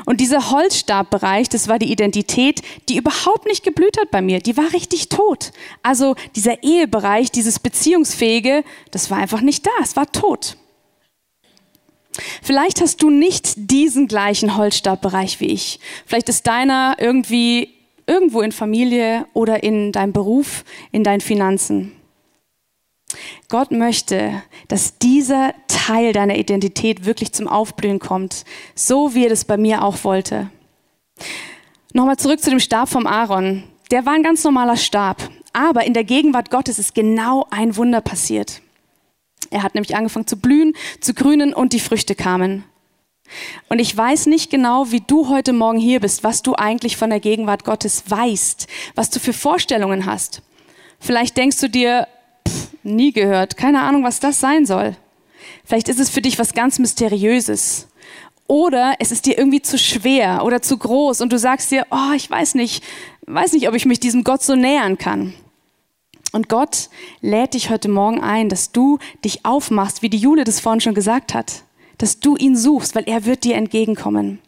Und 0.04 0.20
dieser 0.20 0.50
Holzstabbereich, 0.50 1.48
das 1.48 1.68
war 1.68 1.78
die 1.78 1.90
Identität, 1.90 2.62
die 2.88 2.96
überhaupt 2.96 3.46
nicht 3.46 3.64
geblüht 3.64 3.98
hat 3.98 4.10
bei 4.10 4.22
mir. 4.22 4.40
Die 4.40 4.56
war 4.56 4.72
richtig 4.72 5.08
tot. 5.08 5.52
Also 5.82 6.14
dieser 6.36 6.62
Ehebereich, 6.62 7.30
dieses 7.30 7.58
Beziehungsfähige, 7.58 8.64
das 8.90 9.10
war 9.10 9.18
einfach 9.18 9.40
nicht 9.40 9.66
da. 9.66 9.70
Es 9.82 9.96
war 9.96 10.10
tot. 10.10 10.56
Vielleicht 12.42 12.80
hast 12.80 13.02
du 13.02 13.10
nicht 13.10 13.54
diesen 13.56 14.06
gleichen 14.06 14.56
Holzstabbereich 14.56 15.40
wie 15.40 15.46
ich. 15.46 15.80
Vielleicht 16.06 16.28
ist 16.28 16.46
deiner 16.46 16.96
irgendwie 16.98 17.74
irgendwo 18.06 18.40
in 18.42 18.52
Familie 18.52 19.26
oder 19.32 19.62
in 19.62 19.92
deinem 19.92 20.12
Beruf, 20.12 20.64
in 20.92 21.04
deinen 21.04 21.20
Finanzen. 21.20 21.92
Gott 23.48 23.70
möchte, 23.70 24.42
dass 24.68 24.98
dieser 24.98 25.54
Teil 25.68 26.12
deiner 26.12 26.36
Identität 26.36 27.04
wirklich 27.04 27.32
zum 27.32 27.48
Aufblühen 27.48 27.98
kommt, 27.98 28.44
so 28.74 29.14
wie 29.14 29.24
er 29.24 29.30
das 29.30 29.44
bei 29.44 29.56
mir 29.56 29.82
auch 29.84 30.04
wollte. 30.04 30.50
Nochmal 31.92 32.16
zurück 32.16 32.40
zu 32.40 32.50
dem 32.50 32.60
Stab 32.60 32.88
vom 32.88 33.06
Aaron. 33.06 33.64
Der 33.90 34.06
war 34.06 34.14
ein 34.14 34.22
ganz 34.22 34.42
normaler 34.42 34.76
Stab, 34.76 35.28
aber 35.52 35.84
in 35.84 35.94
der 35.94 36.04
Gegenwart 36.04 36.50
Gottes 36.50 36.78
ist 36.78 36.94
genau 36.94 37.46
ein 37.50 37.76
Wunder 37.76 38.00
passiert. 38.00 38.60
Er 39.50 39.62
hat 39.62 39.74
nämlich 39.74 39.94
angefangen 39.94 40.26
zu 40.26 40.36
blühen, 40.36 40.74
zu 41.00 41.14
grünen 41.14 41.54
und 41.54 41.72
die 41.72 41.80
Früchte 41.80 42.14
kamen. 42.14 42.64
Und 43.68 43.78
ich 43.78 43.96
weiß 43.96 44.26
nicht 44.26 44.50
genau, 44.50 44.90
wie 44.90 45.00
du 45.00 45.28
heute 45.28 45.52
Morgen 45.52 45.78
hier 45.78 46.00
bist, 46.00 46.24
was 46.24 46.42
du 46.42 46.54
eigentlich 46.54 46.96
von 46.96 47.10
der 47.10 47.20
Gegenwart 47.20 47.64
Gottes 47.64 48.04
weißt, 48.08 48.66
was 48.94 49.10
du 49.10 49.20
für 49.20 49.32
Vorstellungen 49.32 50.06
hast. 50.06 50.42
Vielleicht 51.00 51.36
denkst 51.36 51.60
du 51.60 51.68
dir, 51.68 52.08
nie 52.84 53.12
gehört, 53.12 53.56
keine 53.56 53.82
Ahnung, 53.82 54.04
was 54.04 54.20
das 54.20 54.40
sein 54.40 54.66
soll. 54.66 54.96
Vielleicht 55.64 55.88
ist 55.88 56.00
es 56.00 56.10
für 56.10 56.22
dich 56.22 56.38
was 56.38 56.54
ganz 56.54 56.78
Mysteriöses. 56.78 57.88
Oder 58.46 58.94
es 58.98 59.10
ist 59.10 59.26
dir 59.26 59.38
irgendwie 59.38 59.62
zu 59.62 59.78
schwer 59.78 60.44
oder 60.44 60.60
zu 60.60 60.76
groß 60.76 61.22
und 61.22 61.32
du 61.32 61.38
sagst 61.38 61.70
dir, 61.70 61.86
oh, 61.90 62.12
ich 62.14 62.30
weiß 62.30 62.54
nicht, 62.54 62.84
weiß 63.26 63.52
nicht, 63.54 63.68
ob 63.68 63.74
ich 63.74 63.86
mich 63.86 64.00
diesem 64.00 64.22
Gott 64.22 64.42
so 64.42 64.54
nähern 64.54 64.98
kann. 64.98 65.32
Und 66.32 66.48
Gott 66.48 66.90
lädt 67.20 67.54
dich 67.54 67.70
heute 67.70 67.88
Morgen 67.88 68.20
ein, 68.20 68.48
dass 68.48 68.72
du 68.72 68.98
dich 69.24 69.46
aufmachst, 69.46 70.02
wie 70.02 70.10
die 70.10 70.18
Jule 70.18 70.44
das 70.44 70.60
vorhin 70.60 70.80
schon 70.80 70.94
gesagt 70.94 71.32
hat, 71.32 71.62
dass 71.96 72.20
du 72.20 72.36
ihn 72.36 72.56
suchst, 72.56 72.94
weil 72.94 73.04
er 73.06 73.24
wird 73.24 73.44
dir 73.44 73.54
entgegenkommen. 73.54 74.40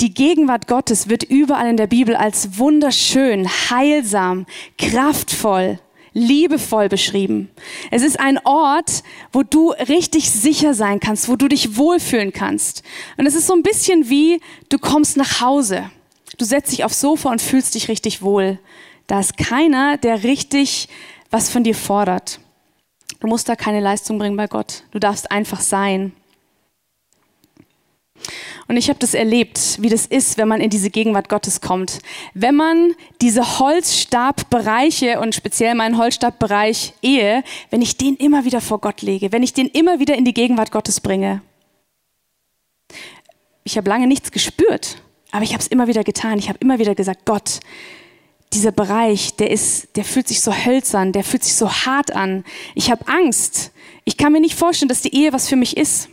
Die 0.00 0.12
Gegenwart 0.12 0.66
Gottes 0.66 1.08
wird 1.08 1.22
überall 1.22 1.70
in 1.70 1.76
der 1.76 1.86
Bibel 1.86 2.16
als 2.16 2.58
wunderschön, 2.58 3.48
heilsam, 3.48 4.46
kraftvoll, 4.76 5.78
liebevoll 6.14 6.88
beschrieben. 6.88 7.50
Es 7.90 8.02
ist 8.02 8.20
ein 8.20 8.38
Ort, 8.44 9.02
wo 9.32 9.42
du 9.42 9.70
richtig 9.70 10.30
sicher 10.30 10.74
sein 10.74 11.00
kannst, 11.00 11.28
wo 11.28 11.36
du 11.36 11.48
dich 11.48 11.76
wohlfühlen 11.76 12.32
kannst. 12.32 12.82
Und 13.16 13.26
es 13.26 13.34
ist 13.34 13.46
so 13.46 13.54
ein 13.54 13.62
bisschen 13.62 14.08
wie, 14.08 14.40
du 14.68 14.78
kommst 14.78 15.16
nach 15.16 15.40
Hause. 15.40 15.90
Du 16.38 16.44
setzt 16.44 16.72
dich 16.72 16.84
aufs 16.84 17.00
Sofa 17.00 17.30
und 17.30 17.42
fühlst 17.42 17.74
dich 17.74 17.88
richtig 17.88 18.22
wohl. 18.22 18.58
Da 19.06 19.20
ist 19.20 19.36
keiner, 19.36 19.96
der 19.96 20.22
richtig 20.22 20.88
was 21.30 21.50
von 21.50 21.64
dir 21.64 21.74
fordert. 21.74 22.40
Du 23.20 23.26
musst 23.26 23.48
da 23.48 23.56
keine 23.56 23.80
Leistung 23.80 24.18
bringen 24.18 24.36
bei 24.36 24.46
Gott. 24.46 24.84
Du 24.90 24.98
darfst 24.98 25.30
einfach 25.30 25.60
sein. 25.60 26.12
Und 28.68 28.76
ich 28.76 28.88
habe 28.88 28.98
das 28.98 29.14
erlebt, 29.14 29.78
wie 29.80 29.88
das 29.88 30.06
ist, 30.06 30.38
wenn 30.38 30.48
man 30.48 30.60
in 30.60 30.70
diese 30.70 30.90
Gegenwart 30.90 31.28
Gottes 31.28 31.60
kommt. 31.60 31.98
Wenn 32.34 32.54
man 32.54 32.94
diese 33.20 33.58
Holzstabbereiche 33.58 35.20
und 35.20 35.34
speziell 35.34 35.74
meinen 35.74 35.98
Holzstabbereich 35.98 36.94
Ehe, 37.02 37.42
wenn 37.70 37.82
ich 37.82 37.96
den 37.96 38.16
immer 38.16 38.44
wieder 38.44 38.60
vor 38.60 38.80
Gott 38.80 39.02
lege, 39.02 39.32
wenn 39.32 39.42
ich 39.42 39.52
den 39.52 39.66
immer 39.66 39.98
wieder 39.98 40.16
in 40.16 40.24
die 40.24 40.34
Gegenwart 40.34 40.70
Gottes 40.70 41.00
bringe. 41.00 41.42
Ich 43.64 43.76
habe 43.76 43.88
lange 43.88 44.06
nichts 44.06 44.32
gespürt, 44.32 44.98
aber 45.30 45.44
ich 45.44 45.52
habe 45.52 45.60
es 45.60 45.68
immer 45.68 45.86
wieder 45.86 46.04
getan. 46.04 46.38
Ich 46.38 46.48
habe 46.48 46.58
immer 46.60 46.78
wieder 46.78 46.94
gesagt, 46.94 47.24
Gott, 47.24 47.60
dieser 48.52 48.72
Bereich, 48.72 49.34
der 49.36 49.50
ist, 49.50 49.96
der 49.96 50.04
fühlt 50.04 50.28
sich 50.28 50.40
so 50.40 50.52
hölzern, 50.52 51.12
der 51.12 51.24
fühlt 51.24 51.44
sich 51.44 51.54
so 51.54 51.70
hart 51.70 52.14
an. 52.14 52.44
Ich 52.74 52.90
habe 52.90 53.06
Angst. 53.08 53.72
Ich 54.04 54.16
kann 54.16 54.32
mir 54.32 54.40
nicht 54.40 54.58
vorstellen, 54.58 54.88
dass 54.88 55.02
die 55.02 55.14
Ehe 55.14 55.32
was 55.32 55.48
für 55.48 55.56
mich 55.56 55.76
ist. 55.76 56.08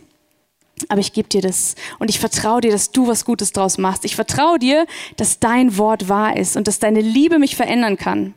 Aber 0.88 1.00
ich 1.00 1.12
gebe 1.12 1.28
dir 1.28 1.42
das 1.42 1.74
und 1.98 2.10
ich 2.10 2.18
vertraue 2.18 2.60
dir, 2.60 2.70
dass 2.70 2.92
du 2.92 3.06
was 3.06 3.24
Gutes 3.24 3.52
draus 3.52 3.78
machst. 3.78 4.04
Ich 4.04 4.16
vertraue 4.16 4.58
dir, 4.58 4.86
dass 5.16 5.38
dein 5.38 5.76
Wort 5.76 6.08
wahr 6.08 6.36
ist 6.36 6.56
und 6.56 6.66
dass 6.66 6.78
deine 6.78 7.00
Liebe 7.00 7.38
mich 7.38 7.56
verändern 7.56 7.96
kann. 7.96 8.34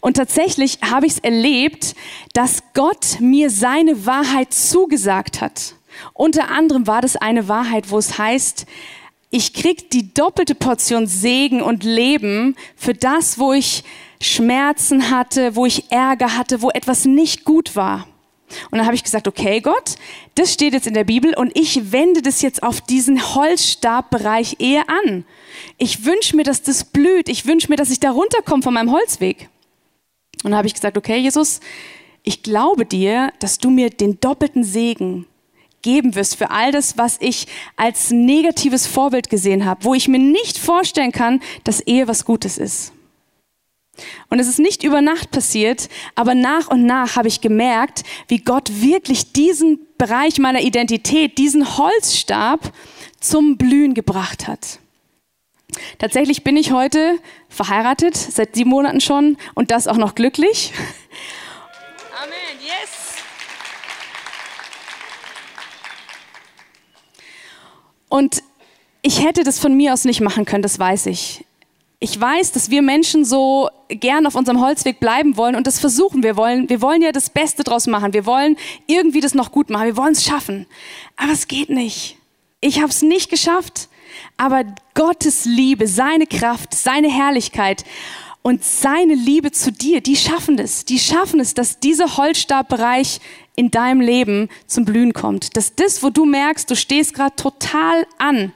Und 0.00 0.16
tatsächlich 0.16 0.78
habe 0.82 1.06
ich 1.06 1.14
es 1.14 1.18
erlebt, 1.18 1.94
dass 2.32 2.62
Gott 2.74 3.20
mir 3.20 3.50
seine 3.50 4.06
Wahrheit 4.06 4.52
zugesagt 4.52 5.40
hat. 5.40 5.74
Unter 6.12 6.50
anderem 6.50 6.86
war 6.86 7.00
das 7.00 7.16
eine 7.16 7.48
Wahrheit, 7.48 7.90
wo 7.90 7.98
es 7.98 8.18
heißt, 8.18 8.66
ich 9.30 9.52
krieg 9.52 9.90
die 9.90 10.14
doppelte 10.14 10.54
Portion 10.54 11.06
Segen 11.06 11.60
und 11.60 11.84
Leben 11.84 12.56
für 12.76 12.94
das, 12.94 13.38
wo 13.38 13.52
ich 13.52 13.82
Schmerzen 14.20 15.10
hatte, 15.10 15.56
wo 15.56 15.66
ich 15.66 15.90
Ärger 15.90 16.36
hatte, 16.36 16.62
wo 16.62 16.70
etwas 16.70 17.04
nicht 17.04 17.44
gut 17.44 17.76
war. 17.76 18.06
Und 18.70 18.78
dann 18.78 18.86
habe 18.86 18.94
ich 18.94 19.04
gesagt, 19.04 19.28
okay 19.28 19.60
Gott, 19.60 19.96
das 20.34 20.52
steht 20.52 20.72
jetzt 20.72 20.86
in 20.86 20.94
der 20.94 21.04
Bibel 21.04 21.34
und 21.34 21.56
ich 21.58 21.92
wende 21.92 22.22
das 22.22 22.42
jetzt 22.42 22.62
auf 22.62 22.80
diesen 22.80 23.34
Holzstabbereich 23.34 24.56
eher 24.58 24.88
an. 24.88 25.24
Ich 25.78 26.04
wünsche 26.04 26.36
mir, 26.36 26.44
dass 26.44 26.62
das 26.62 26.84
blüht. 26.84 27.28
Ich 27.28 27.46
wünsche 27.46 27.68
mir, 27.68 27.76
dass 27.76 27.90
ich 27.90 28.00
da 28.00 28.10
runterkomme 28.10 28.62
von 28.62 28.74
meinem 28.74 28.92
Holzweg. 28.92 29.48
Und 30.44 30.50
dann 30.50 30.56
habe 30.56 30.68
ich 30.68 30.74
gesagt, 30.74 30.96
okay 30.96 31.18
Jesus, 31.18 31.60
ich 32.22 32.42
glaube 32.42 32.86
dir, 32.86 33.32
dass 33.38 33.58
du 33.58 33.70
mir 33.70 33.90
den 33.90 34.20
doppelten 34.20 34.64
Segen 34.64 35.26
geben 35.82 36.14
wirst 36.16 36.36
für 36.36 36.50
all 36.50 36.72
das, 36.72 36.98
was 36.98 37.16
ich 37.20 37.46
als 37.76 38.10
negatives 38.10 38.86
Vorbild 38.86 39.30
gesehen 39.30 39.64
habe, 39.64 39.84
wo 39.84 39.94
ich 39.94 40.08
mir 40.08 40.18
nicht 40.18 40.58
vorstellen 40.58 41.12
kann, 41.12 41.40
dass 41.62 41.80
Ehe 41.80 42.08
was 42.08 42.24
Gutes 42.24 42.58
ist. 42.58 42.92
Und 44.28 44.38
es 44.38 44.48
ist 44.48 44.58
nicht 44.58 44.82
über 44.82 45.00
Nacht 45.00 45.30
passiert, 45.30 45.88
aber 46.14 46.34
nach 46.34 46.68
und 46.68 46.84
nach 46.84 47.16
habe 47.16 47.28
ich 47.28 47.40
gemerkt, 47.40 48.02
wie 48.28 48.38
Gott 48.38 48.70
wirklich 48.80 49.32
diesen 49.32 49.80
Bereich 49.98 50.38
meiner 50.38 50.60
Identität, 50.60 51.38
diesen 51.38 51.78
Holzstab 51.78 52.72
zum 53.20 53.56
Blühen 53.56 53.94
gebracht 53.94 54.46
hat. 54.46 54.78
Tatsächlich 55.98 56.44
bin 56.44 56.56
ich 56.56 56.72
heute 56.72 57.18
verheiratet, 57.48 58.16
seit 58.16 58.54
sieben 58.54 58.70
Monaten 58.70 59.00
schon 59.00 59.36
und 59.54 59.70
das 59.70 59.88
auch 59.88 59.96
noch 59.96 60.14
glücklich. 60.14 60.72
Amen, 62.22 62.60
yes. 62.62 63.16
Und 68.08 68.42
ich 69.02 69.24
hätte 69.24 69.44
das 69.44 69.58
von 69.58 69.76
mir 69.76 69.92
aus 69.92 70.04
nicht 70.04 70.20
machen 70.20 70.44
können, 70.44 70.62
das 70.62 70.78
weiß 70.78 71.06
ich. 71.06 71.44
Ich 71.98 72.20
weiß, 72.20 72.52
dass 72.52 72.70
wir 72.70 72.82
Menschen 72.82 73.24
so 73.24 73.70
gern 73.88 74.26
auf 74.26 74.34
unserem 74.34 74.60
Holzweg 74.60 75.00
bleiben 75.00 75.36
wollen 75.36 75.56
und 75.56 75.66
das 75.66 75.80
versuchen 75.80 76.22
wir 76.22 76.36
wollen. 76.36 76.68
Wir 76.68 76.82
wollen 76.82 77.00
ja 77.00 77.10
das 77.10 77.30
Beste 77.30 77.64
draus 77.64 77.86
machen. 77.86 78.12
Wir 78.12 78.26
wollen 78.26 78.56
irgendwie 78.86 79.20
das 79.20 79.34
noch 79.34 79.50
gut 79.50 79.70
machen. 79.70 79.86
Wir 79.86 79.96
wollen 79.96 80.12
es 80.12 80.24
schaffen. 80.24 80.66
Aber 81.16 81.32
es 81.32 81.48
geht 81.48 81.70
nicht. 81.70 82.18
Ich 82.60 82.80
habe 82.80 82.90
es 82.90 83.00
nicht 83.00 83.30
geschafft. 83.30 83.88
Aber 84.36 84.64
Gottes 84.94 85.46
Liebe, 85.46 85.86
seine 85.86 86.26
Kraft, 86.26 86.74
seine 86.74 87.10
Herrlichkeit 87.10 87.84
und 88.42 88.62
seine 88.62 89.14
Liebe 89.14 89.50
zu 89.50 89.72
dir, 89.72 90.00
die 90.00 90.16
schaffen 90.16 90.58
es. 90.58 90.84
Die 90.84 90.98
schaffen 90.98 91.40
es, 91.40 91.54
dass 91.54 91.80
dieser 91.80 92.16
Holzstabbereich 92.16 93.20
in 93.56 93.70
deinem 93.70 94.00
Leben 94.00 94.48
zum 94.66 94.84
Blühen 94.84 95.14
kommt. 95.14 95.56
Dass 95.56 95.74
das, 95.74 96.02
wo 96.02 96.10
du 96.10 96.26
merkst, 96.26 96.70
du 96.70 96.76
stehst 96.76 97.14
gerade 97.14 97.34
total 97.36 98.06
an, 98.18 98.52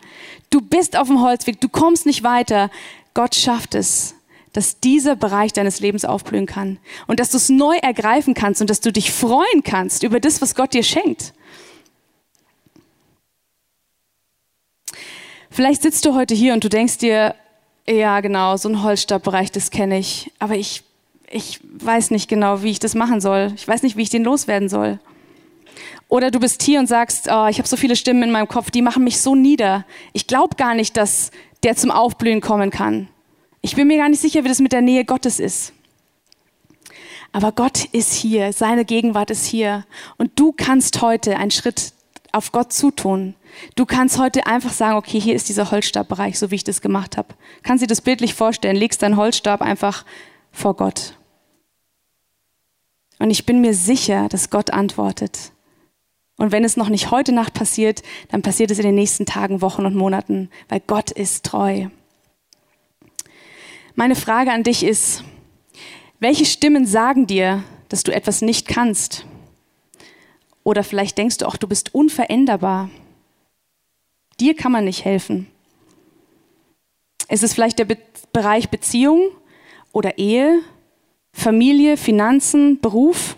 du 0.51 0.61
bist 0.61 0.97
auf 0.97 1.09
dem 1.09 1.23
Holzweg, 1.23 1.61
du 1.61 1.69
kommst 1.69 2.07
nicht 2.07 2.23
weiter, 2.23 2.71
Gott 3.15 3.35
schafft 3.35 3.75
es, 3.75 4.15
dass 4.53 4.81
dieser 4.81 5.17
Bereich 5.17 5.53
deines 5.53 5.81
Lebens 5.81 6.05
aufblühen 6.05 6.47
kann 6.47 6.79
und 7.07 7.21
dass 7.21 7.31
du 7.31 7.37
es 7.37 7.49
neu 7.49 7.77
ergreifen 7.77 8.35
kannst 8.35 8.61
und 8.61 8.71
dass 8.71 8.81
du 8.81 8.93
dich 8.93 9.13
freuen 9.13 9.63
kannst 9.65 10.03
über 10.03 10.21
das, 10.21 10.43
was 10.43 10.55
Gott 10.55 10.75
dir 10.75 10.83
schenkt. 10.83 11.33
Vielleicht 15.51 15.83
sitzt 15.83 16.05
du 16.05 16.15
heute 16.15 16.35
hier 16.35 16.53
und 16.53 16.63
du 16.63 16.69
denkst 16.69 16.99
dir, 16.99 17.35
ja 17.89 18.21
genau, 18.21 18.57
so 18.57 18.69
ein 18.69 18.83
Holzstabbereich, 18.83 19.51
das 19.51 19.71
kenne 19.71 19.99
ich, 19.99 20.31
aber 20.39 20.55
ich, 20.55 20.85
ich 21.29 21.61
weiß 21.63 22.11
nicht 22.13 22.29
genau, 22.29 22.63
wie 22.63 22.71
ich 22.71 22.79
das 22.79 22.95
machen 22.95 23.21
soll. 23.21 23.53
Ich 23.57 23.67
weiß 23.67 23.83
nicht, 23.83 23.97
wie 23.97 24.03
ich 24.03 24.11
den 24.11 24.25
loswerden 24.25 24.69
soll. 24.69 25.01
Oder 26.09 26.31
du 26.31 26.41
bist 26.41 26.63
hier 26.63 26.81
und 26.81 26.87
sagst, 26.87 27.29
oh, 27.31 27.47
ich 27.47 27.59
habe 27.59 27.69
so 27.69 27.77
viele 27.77 27.95
Stimmen 27.95 28.25
in 28.25 28.31
meinem 28.33 28.49
Kopf, 28.49 28.71
die 28.71 28.83
machen 28.83 29.05
mich 29.05 29.21
so 29.21 29.35
nieder. 29.35 29.85
Ich 30.13 30.27
glaube 30.27 30.57
gar 30.57 30.75
nicht, 30.75 30.97
dass 30.97 31.31
der 31.63 31.77
zum 31.77 31.91
Aufblühen 31.91 32.41
kommen 32.41 32.71
kann. 32.71 33.09
Ich 33.61 33.77
bin 33.77 33.89
mir 33.89 33.99
gar 33.99 34.09
nicht 34.09 34.21
sicher, 34.21 34.45
wie 34.45 34.49
das 34.49 34.61
mit 34.61 34.73
der 34.73 34.81
Nähe 34.81 35.05
Gottes 35.05 35.39
ist. 35.39 35.73
Aber 37.33 37.53
Gott 37.53 37.85
ist 37.93 38.13
hier, 38.13 38.53
seine 38.53 38.85
Gegenwart 38.85 39.31
ist 39.31 39.47
hier. 39.47 39.85
Und 40.17 40.33
du 40.37 40.53
kannst 40.53 41.01
heute 41.01 41.37
einen 41.37 41.51
Schritt 41.51 41.93
auf 42.33 42.53
Gott 42.53 42.73
zutun. 42.73 43.35
Du 43.77 43.87
kannst 43.87 44.19
heute 44.19 44.47
einfach 44.47 44.73
sagen, 44.73 44.97
okay, 44.97 45.21
hier 45.21 45.35
ist 45.35 45.49
dieser 45.49 45.71
Holzstabbereich, 45.71 46.39
so 46.39 46.51
wie 46.51 46.57
ich 46.57 46.65
das 46.65 46.81
gemacht 46.81 47.17
habe. 47.17 47.35
Kannst 47.63 47.83
dir 47.83 47.89
das 47.89 48.01
bildlich 48.01 48.35
vorstellen, 48.35 48.77
legst 48.77 49.03
deinen 49.03 49.17
Holzstab 49.17 49.61
einfach 49.61 50.05
vor 50.53 50.75
Gott. 50.75 51.15
Und 53.19 53.31
ich 53.31 53.47
bin 53.47 53.61
mir 53.61 53.75
sicher, 53.75 54.29
dass 54.29 54.51
Gott 54.51 54.71
antwortet. 54.73 55.53
Und 56.41 56.53
wenn 56.53 56.65
es 56.65 56.79
noch 56.79 56.89
nicht 56.89 57.11
heute 57.11 57.33
Nacht 57.33 57.53
passiert, 57.53 58.03
dann 58.31 58.41
passiert 58.41 58.71
es 58.71 58.79
in 58.79 58.87
den 58.87 58.95
nächsten 58.95 59.27
Tagen, 59.27 59.61
Wochen 59.61 59.85
und 59.85 59.95
Monaten, 59.95 60.49
weil 60.71 60.81
Gott 60.81 61.11
ist 61.11 61.45
treu. 61.45 61.89
Meine 63.95 64.17
Frage 64.17 64.51
an 64.51 64.63
dich 64.63 64.83
ist, 64.83 65.23
welche 66.19 66.47
Stimmen 66.47 66.87
sagen 66.87 67.27
dir, 67.27 67.63
dass 67.91 68.05
du 68.05 68.15
etwas 68.15 68.41
nicht 68.41 68.67
kannst? 68.67 69.27
Oder 70.65 70.83
vielleicht 70.83 71.19
denkst 71.19 71.37
du 71.37 71.47
auch, 71.47 71.59
du 71.59 71.69
bist 71.69 71.95
unveränderbar. 71.95 72.89
Dir 74.41 74.57
kann 74.57 74.73
man 74.73 74.87
nicht 74.87 75.05
helfen. 75.05 75.47
Es 77.29 77.43
ist 77.43 77.53
vielleicht 77.53 77.79
der 77.79 77.85
Be 77.85 77.99
Bereich 78.33 78.71
Beziehung 78.71 79.29
oder 79.93 80.17
Ehe, 80.17 80.63
Familie, 81.35 81.99
Finanzen, 81.99 82.81
Beruf. 82.81 83.37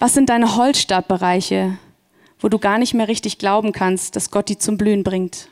Was 0.00 0.14
sind 0.14 0.28
deine 0.28 0.54
Holzstabbereiche, 0.54 1.76
wo 2.38 2.48
du 2.48 2.60
gar 2.60 2.78
nicht 2.78 2.94
mehr 2.94 3.08
richtig 3.08 3.38
glauben 3.38 3.72
kannst, 3.72 4.14
dass 4.14 4.30
Gott 4.30 4.48
die 4.48 4.56
zum 4.56 4.78
Blühen 4.78 5.02
bringt? 5.02 5.48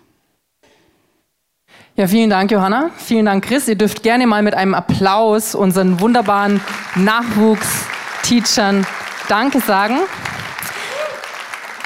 Ja, 1.97 2.07
vielen 2.07 2.31
Dank, 2.31 2.53
Johanna. 2.53 2.91
Vielen 2.97 3.27
Dank, 3.27 3.45
Chris. 3.45 3.67
Ihr 3.67 3.75
dürft 3.75 4.05
gerne 4.05 4.25
mal 4.29 4.43
mit 4.43 4.55
einem 4.55 4.75
Applaus 4.75 5.57
unseren 5.57 5.99
wunderbaren 5.99 6.61
Nachwuchsteachern 6.95 8.87
Danke 9.29 9.59
sagen. 9.59 9.97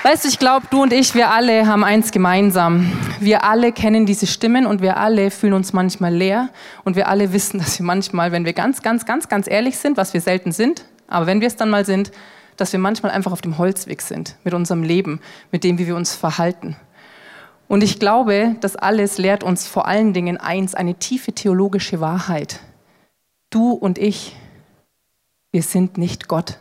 Weißt 0.02 0.24
du, 0.24 0.28
ich 0.28 0.38
glaube, 0.38 0.66
du 0.70 0.82
und 0.82 0.92
ich, 0.92 1.14
wir 1.14 1.30
alle 1.30 1.66
haben 1.66 1.82
eins 1.82 2.10
gemeinsam. 2.10 2.92
Wir 3.20 3.44
alle 3.44 3.72
kennen 3.72 4.04
diese 4.04 4.26
Stimmen 4.26 4.66
und 4.66 4.82
wir 4.82 4.98
alle 4.98 5.30
fühlen 5.30 5.54
uns 5.54 5.72
manchmal 5.72 6.14
leer 6.14 6.50
und 6.84 6.94
wir 6.96 7.08
alle 7.08 7.32
wissen, 7.32 7.58
dass 7.58 7.78
wir 7.78 7.86
manchmal, 7.86 8.32
wenn 8.32 8.44
wir 8.44 8.52
ganz, 8.52 8.82
ganz, 8.82 9.06
ganz, 9.06 9.28
ganz 9.28 9.46
ehrlich 9.46 9.78
sind, 9.78 9.96
was 9.96 10.12
wir 10.12 10.20
selten 10.20 10.52
sind, 10.52 10.84
aber 11.08 11.26
wenn 11.26 11.40
wir 11.40 11.48
es 11.48 11.56
dann 11.56 11.70
mal 11.70 11.86
sind, 11.86 12.12
dass 12.60 12.72
wir 12.72 12.78
manchmal 12.78 13.12
einfach 13.12 13.32
auf 13.32 13.40
dem 13.40 13.58
Holzweg 13.58 14.02
sind 14.02 14.36
mit 14.44 14.54
unserem 14.54 14.82
Leben, 14.82 15.20
mit 15.50 15.64
dem, 15.64 15.78
wie 15.78 15.86
wir 15.86 15.96
uns 15.96 16.14
verhalten. 16.14 16.76
Und 17.68 17.82
ich 17.82 17.98
glaube, 17.98 18.56
das 18.60 18.76
alles 18.76 19.16
lehrt 19.16 19.44
uns 19.44 19.66
vor 19.66 19.86
allen 19.86 20.12
Dingen 20.12 20.36
eins, 20.36 20.74
eine 20.74 20.96
tiefe 20.96 21.32
theologische 21.32 22.00
Wahrheit. 22.00 22.60
Du 23.48 23.72
und 23.72 23.96
ich, 23.96 24.36
wir 25.52 25.62
sind 25.62 25.96
nicht 25.96 26.28
Gott. 26.28 26.58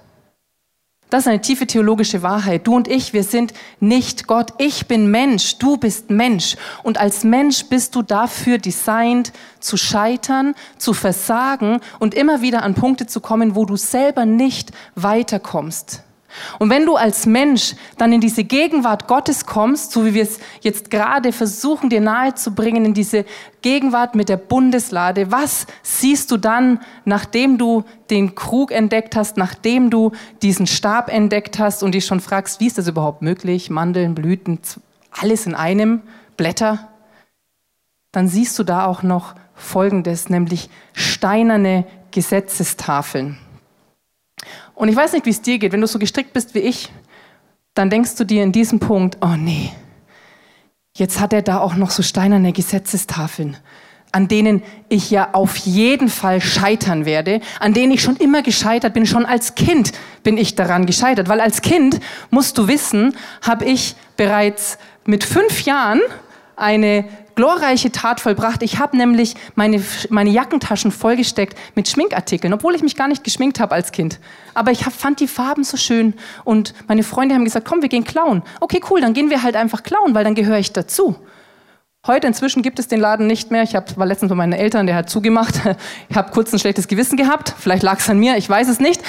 Das 1.10 1.22
ist 1.22 1.28
eine 1.28 1.41
tiefe 1.41 1.65
theologische 1.65 2.22
Wahrheit. 2.22 2.67
Du 2.67 2.76
und 2.76 2.88
ich, 2.88 3.13
wir 3.13 3.24
sind 3.24 3.54
nicht 3.80 4.28
Gott. 4.28 4.54
Ich 4.60 4.86
bin 4.86 5.10
Mensch, 5.10 5.58
du 5.58 5.78
bist 5.78 6.12
Mensch. 6.12 6.56
Und 6.84 7.00
als 7.00 7.24
Mensch 7.24 7.65
bist 7.65 7.95
du 7.95 8.04
dafür 8.04 8.60
designt, 8.60 9.34
zu 9.60 9.76
scheitern, 9.76 10.54
zu 10.78 10.93
versagen 10.93 11.80
und 11.98 12.13
immer 12.13 12.41
wieder 12.41 12.62
an 12.62 12.76
Punkte 12.76 13.08
zu 13.08 13.22
kommen, 13.22 13.56
wo 13.56 13.65
du 13.65 13.76
selber 13.76 14.26
nicht 14.26 14.72
weiterkommst. 14.93 16.04
Und 16.60 16.70
wenn 16.70 16.86
du 16.86 16.96
als 16.96 17.26
Mensch 17.26 17.76
dann 17.98 18.13
in 18.13 18.22
diese 18.22 18.44
Gegenwart 18.44 19.08
Gottes 19.08 19.46
kommst, 19.46 19.92
so 19.92 20.06
wie 20.06 20.13
wir 20.13 20.24
es 20.24 20.39
jetzt 20.62 20.89
gerade 20.89 21.32
versuchen, 21.32 21.89
dir 21.89 22.02
nahe 22.02 22.36
zu 22.36 22.54
bringen, 22.54 22.86
in 22.86 22.94
diese 22.94 23.26
Gegenwart 23.62 24.15
mit 24.15 24.30
der 24.30 24.38
Bundeslade, 24.38 25.32
was 25.32 25.68
siehst 25.84 26.32
du 26.32 26.38
dann, 26.38 26.80
nachdem 27.06 27.58
du 27.58 27.84
den 28.10 28.36
Krug 28.36 28.72
entdeckt 28.72 29.15
hast, 29.15 29.38
nachdem 29.38 29.89
du 29.89 30.12
diesen 30.42 30.68
Stab 30.68 31.12
entdeckt 31.12 31.60
hast 31.60 31.84
und 31.84 31.94
dich 31.94 32.06
schon 32.06 32.20
fragst, 32.20 32.60
wie 32.60 32.68
ist 32.68 32.78
das 32.78 32.88
überhaupt 32.88 33.22
möglich? 33.22 33.70
Mandeln, 33.70 34.15
Blüten, 34.15 34.60
alles 35.12 35.46
in 35.46 35.56
einem, 35.56 36.02
Blätter. 36.38 36.89
Dann 38.12 38.28
siehst 38.28 38.58
du 38.58 38.63
da 38.63 38.86
auch 38.86 39.04
noch 39.04 39.36
Folgendes, 39.56 40.30
nämlich 40.30 40.70
steinerne 40.94 41.86
Gesetzestafeln. 42.12 43.38
Und 44.80 44.88
ich 44.88 44.96
weiß 44.96 45.12
nicht, 45.12 45.26
wie 45.26 45.32
es 45.32 45.42
dir 45.42 45.60
geht, 45.60 45.74
wenn 45.74 45.82
du 45.82 45.88
so 45.88 46.00
gestrickt 46.00 46.32
bist 46.32 46.56
wie 46.56 46.60
ich, 46.60 46.88
dann 47.74 47.89
denkst 47.89 48.15
du 48.15 48.24
dir 48.24 48.44
in 48.44 48.54
diesem 48.54 48.80
Punkt, 48.80 49.18
oh 49.20 49.36
nee, 49.38 49.72
jetzt 50.96 51.20
hat 51.20 51.34
er 51.34 51.42
da 51.42 51.60
auch 51.60 51.76
noch 51.76 51.92
so 51.92 52.02
steinerne 52.02 52.54
Gesetzestafeln, 52.54 53.58
an 54.13 54.30
denen 54.30 54.63
ich 54.88 55.12
ja 55.12 55.34
auf 55.34 55.58
jeden 55.58 56.08
Fall 56.08 56.39
scheitern 56.39 57.04
werde, 57.04 57.42
an 57.60 57.74
denen 57.74 57.92
ich 57.92 58.02
schon 58.02 58.15
immer 58.15 58.42
gescheitert 58.42 58.94
bin, 58.94 59.06
schon 59.06 59.26
als 59.26 59.54
Kind 59.56 59.92
bin 60.24 60.38
ich 60.38 60.56
daran 60.56 60.86
gescheitert, 60.86 61.28
weil 61.28 61.42
als 61.42 61.62
Kind, 61.62 62.00
musst 62.30 62.58
du 62.58 62.70
wissen, 62.70 63.18
habe 63.42 63.65
ich 63.65 63.98
bereits 64.15 64.78
mit 65.04 65.26
fünf 65.26 65.63
Jahren 65.63 66.00
eine 66.56 67.04
glorreiche 67.39 67.89
Tat 67.89 68.19
vollbracht. 68.19 68.62
Ich 68.63 68.80
habe 68.80 68.97
nämlich 68.97 69.34
meine, 69.56 69.82
meine 70.10 70.30
Jackentaschen 70.30 70.91
vollgesteckt 70.91 71.58
mit 71.73 71.88
Schminkartikeln, 71.88 72.54
obwohl 72.54 72.75
ich 72.75 72.82
mich 72.82 72.97
gar 72.97 73.08
nicht 73.08 73.23
geschminkt 73.23 73.62
habe 73.62 73.75
als 73.75 73.93
Kind. 73.93 74.19
Aber 74.54 74.71
ich 74.71 74.86
hab, 74.86 74.91
fand 74.91 75.21
die 75.21 75.28
Farben 75.28 75.63
so 75.63 75.78
schön 75.78 76.15
und 76.43 76.73
meine 76.89 77.02
Freunde 77.02 77.36
haben 77.36 77.45
gesagt, 77.45 77.65
komm, 77.65 77.82
wir 77.82 77.88
gehen 77.88 78.04
klauen. 78.04 78.43
Okay, 78.60 78.82
cool, 78.89 78.99
dann 78.99 79.13
gehen 79.13 79.30
wir 79.30 79.41
halt 79.41 79.56
einfach 79.56 79.84
klauen, 79.84 80.13
weil 80.15 80.25
dann 80.25 80.36
gehöre 80.36 80.60
ich 80.60 80.73
dazu. 80.73 81.15
Heute 82.06 82.28
inzwischen 82.28 82.62
gibt 82.62 82.78
es 82.78 82.89
den 82.89 82.99
Laden 82.99 83.25
nicht 83.25 83.52
mehr. 83.52 83.63
Ich 83.63 83.73
hab, 83.73 83.95
war 83.95 84.06
letztens 84.06 84.28
bei 84.28 84.36
meinen 84.36 84.52
Eltern, 84.52 84.86
der 84.86 84.97
hat 84.97 85.10
zugemacht. 85.10 85.62
Ich 86.10 86.17
habe 86.17 86.32
kurz 86.32 86.52
ein 86.52 86.60
schlechtes 86.60 86.89
Gewissen 86.89 87.15
gehabt. 87.15 87.54
Vielleicht 87.58 87.84
lag 87.84 87.99
es 87.99 88.10
an 88.10 88.19
mir, 88.19 88.36
ich 88.36 88.49
weiß 88.49 88.67
es 88.67 88.82
nicht. 88.82 89.02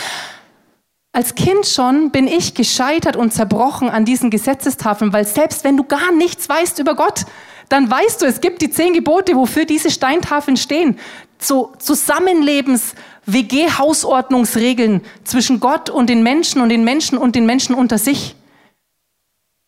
Als 1.12 1.35
Kind 1.35 1.66
schon 1.66 2.11
bin 2.11 2.29
ich 2.29 2.55
gescheitert 2.55 3.16
und 3.16 3.33
zerbrochen 3.33 3.90
an 3.90 4.05
diesen 4.05 4.31
Gesetzestafeln, 4.31 5.12
weil 5.12 5.27
selbst 5.27 5.64
wenn 5.64 5.77
du 5.77 5.83
gar 5.83 6.12
nichts 6.12 6.49
weißt 6.49 6.79
über 6.79 6.94
Gott, 6.94 7.25
dann 7.68 7.90
weißt 7.90 8.23
du, 8.23 8.27
es 8.27 8.40
gibt 8.40 8.62
die 8.62 8.70
zehn 8.70 8.92
Gebote, 8.92 9.35
wofür 9.35 9.64
diese 9.64 9.90
Steintafeln 9.90 10.57
stehen. 10.57 10.99
So 11.38 11.73
Zusammenlebens, 11.79 12.94
WG-Hausordnungsregeln 13.27 15.03
zwischen 15.25 15.59
Gott 15.59 15.90
und 15.90 16.09
den 16.09 16.23
Menschen 16.23 16.61
und 16.61 16.68
den 16.68 16.85
Menschen 16.85 17.18
und 17.18 17.35
den 17.35 17.46
Menschen 17.46 17.75
unter 17.75 17.99
sich. 17.99 18.37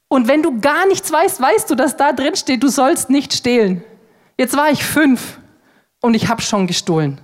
Und 0.09 0.28
wenn 0.28 0.42
du 0.42 0.61
gar 0.61 0.87
nichts 0.87 1.11
weißt, 1.11 1.40
weißt 1.40 1.70
du, 1.70 1.74
dass 1.74 1.96
da 1.96 2.12
drin 2.12 2.37
steht, 2.37 2.62
du 2.62 2.68
sollst 2.68 3.11
nicht 3.11 3.33
stehlen. 3.33 3.83
Jetzt 4.37 4.57
war 4.57 4.70
ich 4.70 4.85
fünf 4.85 5.38
und 6.00 6.14
ich 6.14 6.28
habe 6.28 6.42
schon 6.42 6.66
gestohlen. 6.66 7.20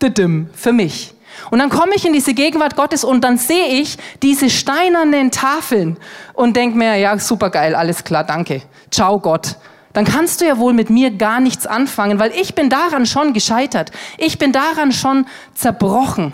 Didim, 0.00 0.48
für 0.54 0.72
mich. 0.72 1.14
Und 1.50 1.58
dann 1.58 1.70
komme 1.70 1.94
ich 1.94 2.06
in 2.06 2.12
diese 2.12 2.34
Gegenwart 2.34 2.76
Gottes 2.76 3.04
und 3.04 3.22
dann 3.22 3.38
sehe 3.38 3.66
ich 3.66 3.98
diese 4.22 4.50
steinernen 4.50 5.30
Tafeln 5.30 5.96
und 6.34 6.56
denke 6.56 6.78
mir, 6.78 6.96
ja, 6.96 7.18
super 7.18 7.50
geil, 7.50 7.74
alles 7.74 8.04
klar, 8.04 8.24
danke. 8.24 8.62
Ciao 8.90 9.18
Gott 9.18 9.56
dann 9.92 10.04
kannst 10.04 10.40
du 10.40 10.46
ja 10.46 10.58
wohl 10.58 10.72
mit 10.72 10.90
mir 10.90 11.10
gar 11.10 11.40
nichts 11.40 11.66
anfangen, 11.66 12.18
weil 12.18 12.32
ich 12.32 12.54
bin 12.54 12.70
daran 12.70 13.06
schon 13.06 13.32
gescheitert. 13.32 13.90
Ich 14.18 14.38
bin 14.38 14.52
daran 14.52 14.92
schon 14.92 15.26
zerbrochen. 15.54 16.32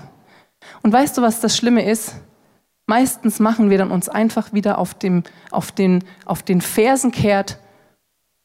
Und 0.83 0.93
weißt 0.93 1.19
du, 1.19 1.23
was 1.23 1.41
das 1.41 1.57
Schlimme 1.57 1.85
ist? 1.85 2.15
Meistens 2.87 3.41
machen 3.41 3.69
wir 3.69 3.79
dann 3.79 3.91
uns 3.91 4.09
einfach 4.09 4.53
wieder 4.53 4.79
auf, 4.79 4.95
dem, 4.95 5.25
auf, 5.51 5.73
den, 5.73 6.05
auf 6.25 6.43
den 6.43 6.61
Fersen 6.61 7.11
kehrt 7.11 7.59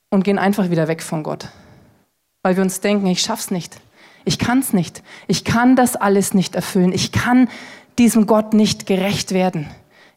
und 0.10 0.24
gehen 0.24 0.40
einfach 0.40 0.70
wieder 0.70 0.88
weg 0.88 1.02
von 1.02 1.24
Gott. 1.24 1.48
Weil 2.42 2.56
wir 2.56 2.64
uns 2.64 2.82
denken, 2.82 3.08
ich 3.08 3.22
schaff's 3.22 3.52
nicht. 3.52 3.80
Ich 4.26 4.40
kann's 4.40 4.74
nicht. 4.74 5.04
Ich 5.28 5.44
kann 5.44 5.76
das 5.76 5.96
alles 5.96 6.34
nicht 6.34 6.56
erfüllen. 6.56 6.94
Ich 6.94 7.12
kann 7.12 7.50
diesem 7.98 8.26
Gott 8.26 8.54
nicht 8.54 8.86
gerecht 8.86 9.32
werden. 9.34 9.68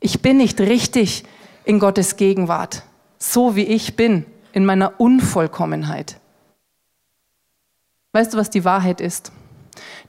Ich 0.01 0.23
bin 0.23 0.37
nicht 0.37 0.61
richtig 0.61 1.25
in 1.64 1.79
Gottes 1.79 2.16
Gegenwart. 2.16 2.85
so 3.19 3.57
wie 3.57 3.64
ich 3.64 3.97
bin, 3.97 4.27
in 4.53 4.64
meiner 4.64 5.01
Unvollkommenheit. 5.01 6.21
Weißt 8.12 8.35
du, 8.35 8.38
was 8.38 8.51
die 8.51 8.64
Wahrheit 8.64 9.01
ist? 9.01 9.33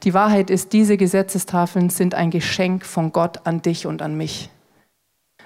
Die 0.04 0.14
Wahrheit 0.14 0.50
ist, 0.50 0.74
diese 0.74 0.98
Gesetzestafeln 0.98 1.90
sind 1.90 2.16
ein 2.16 2.32
Geschenk 2.32 2.86
von 2.86 3.12
Gott 3.12 3.46
an 3.46 3.62
dich 3.62 3.86
und 3.86 4.02
an 4.02 4.16
mich, 4.16 4.50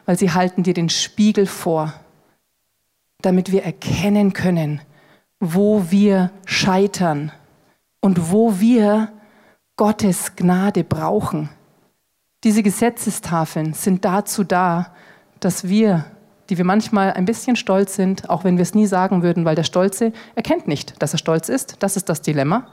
weil 0.05 0.17
sie 0.17 0.31
halten 0.31 0.63
dir 0.63 0.73
den 0.73 0.89
Spiegel 0.89 1.47
vor, 1.47 1.93
damit 3.21 3.51
wir 3.51 3.63
erkennen 3.63 4.33
können, 4.33 4.81
wo 5.39 5.89
wir 5.89 6.31
scheitern 6.45 7.31
und 8.01 8.31
wo 8.31 8.59
wir 8.59 9.09
Gottes 9.77 10.35
Gnade 10.35 10.83
brauchen. 10.83 11.49
Diese 12.43 12.63
Gesetzestafeln 12.63 13.73
sind 13.73 14.03
dazu 14.03 14.43
da, 14.43 14.93
dass 15.39 15.67
wir, 15.67 16.05
die 16.49 16.57
wir 16.57 16.65
manchmal 16.65 17.13
ein 17.13 17.25
bisschen 17.25 17.55
stolz 17.55 17.95
sind, 17.95 18.29
auch 18.29 18.43
wenn 18.43 18.57
wir 18.57 18.63
es 18.63 18.75
nie 18.75 18.87
sagen 18.87 19.23
würden, 19.23 19.45
weil 19.45 19.55
der 19.55 19.63
Stolze 19.63 20.11
erkennt 20.35 20.67
nicht, 20.67 21.01
dass 21.01 21.13
er 21.13 21.19
stolz 21.19 21.49
ist, 21.49 21.77
das 21.79 21.95
ist 21.95 22.09
das 22.09 22.21
Dilemma. 22.21 22.67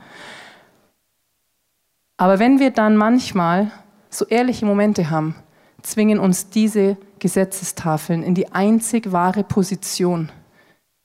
Aber 2.16 2.38
wenn 2.38 2.58
wir 2.58 2.70
dann 2.70 2.96
manchmal 2.96 3.70
so 4.10 4.26
ehrliche 4.26 4.66
Momente 4.66 5.10
haben, 5.10 5.36
zwingen 5.82 6.18
uns 6.18 6.50
diese 6.50 6.96
Gesetzestafeln 7.18 8.22
in 8.22 8.34
die 8.34 8.52
einzig 8.52 9.12
wahre 9.12 9.44
Position, 9.44 10.30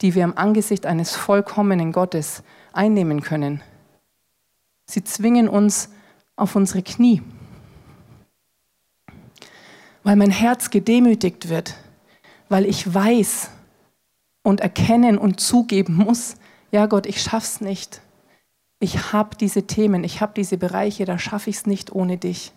die 0.02 0.16
wir 0.16 0.24
im 0.24 0.38
Angesicht 0.38 0.86
eines 0.86 1.16
vollkommenen 1.16 1.92
Gottes 1.92 2.44
einnehmen 2.72 3.22
können. 3.22 3.62
Sie 4.86 5.04
zwingen 5.04 5.48
uns 5.48 5.89
auf 6.36 6.56
unsere 6.56 6.84
Knie 6.84 7.22
weil 10.04 10.15
mein 10.15 10.32
Herz 10.32 10.69
gedemütigt 10.69 11.50
wird, 11.50 11.76
weil 12.50 12.65
ich 12.65 12.93
weiß 12.93 13.50
und 14.43 14.62
erkennen 14.62 15.17
und 15.17 15.39
zugeben 15.39 15.96
muss, 15.96 16.36
ja 16.72 16.86
Gott, 16.86 17.06
ich 17.06 17.22
schaff's 17.22 17.62
nicht. 17.62 18.02
Ich 18.80 19.13
habe 19.13 19.38
diese 19.38 19.65
Themen, 19.65 20.04
ich 20.04 20.19
habe 20.22 20.34
diese 20.36 20.58
Bereiche, 20.58 21.06
da 21.06 21.17
schaffe 21.17 21.50
ich 21.50 21.58
es 21.58 21.65
nicht 21.65 21.93
ohne 21.93 22.17
dich. 22.17 22.52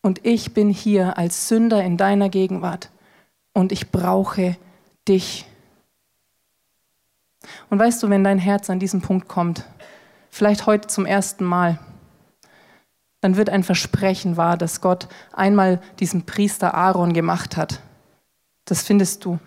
Und 0.00 0.24
ich 0.24 0.54
bin 0.54 0.70
hier 0.70 1.18
als 1.18 1.48
Sünder 1.48 1.82
in 1.84 1.96
deiner 1.96 2.30
Gegenwart 2.30 2.90
und 3.52 3.72
ich 3.72 3.90
brauche 3.90 4.56
dich. 5.06 5.44
Und 7.68 7.78
weißt 7.78 8.02
du, 8.02 8.08
wenn 8.08 8.24
dein 8.24 8.38
Herz 8.38 8.70
an 8.70 8.78
diesen 8.78 9.02
Punkt 9.02 9.28
kommt, 9.28 9.64
vielleicht 10.36 10.66
heute 10.66 10.86
zum 10.86 11.06
ersten 11.06 11.44
Mal, 11.44 11.78
dann 13.22 13.36
wird 13.36 13.48
ein 13.48 13.62
Versprechen 13.62 14.36
wahr, 14.36 14.58
das 14.58 14.82
Gott 14.82 15.08
einmal 15.32 15.80
diesem 15.98 16.26
Priester 16.26 16.74
Aaron 16.74 17.14
gemacht 17.14 17.56
hat. 17.56 17.80
Das 18.66 18.82
findest 18.82 19.24
du 19.24 19.38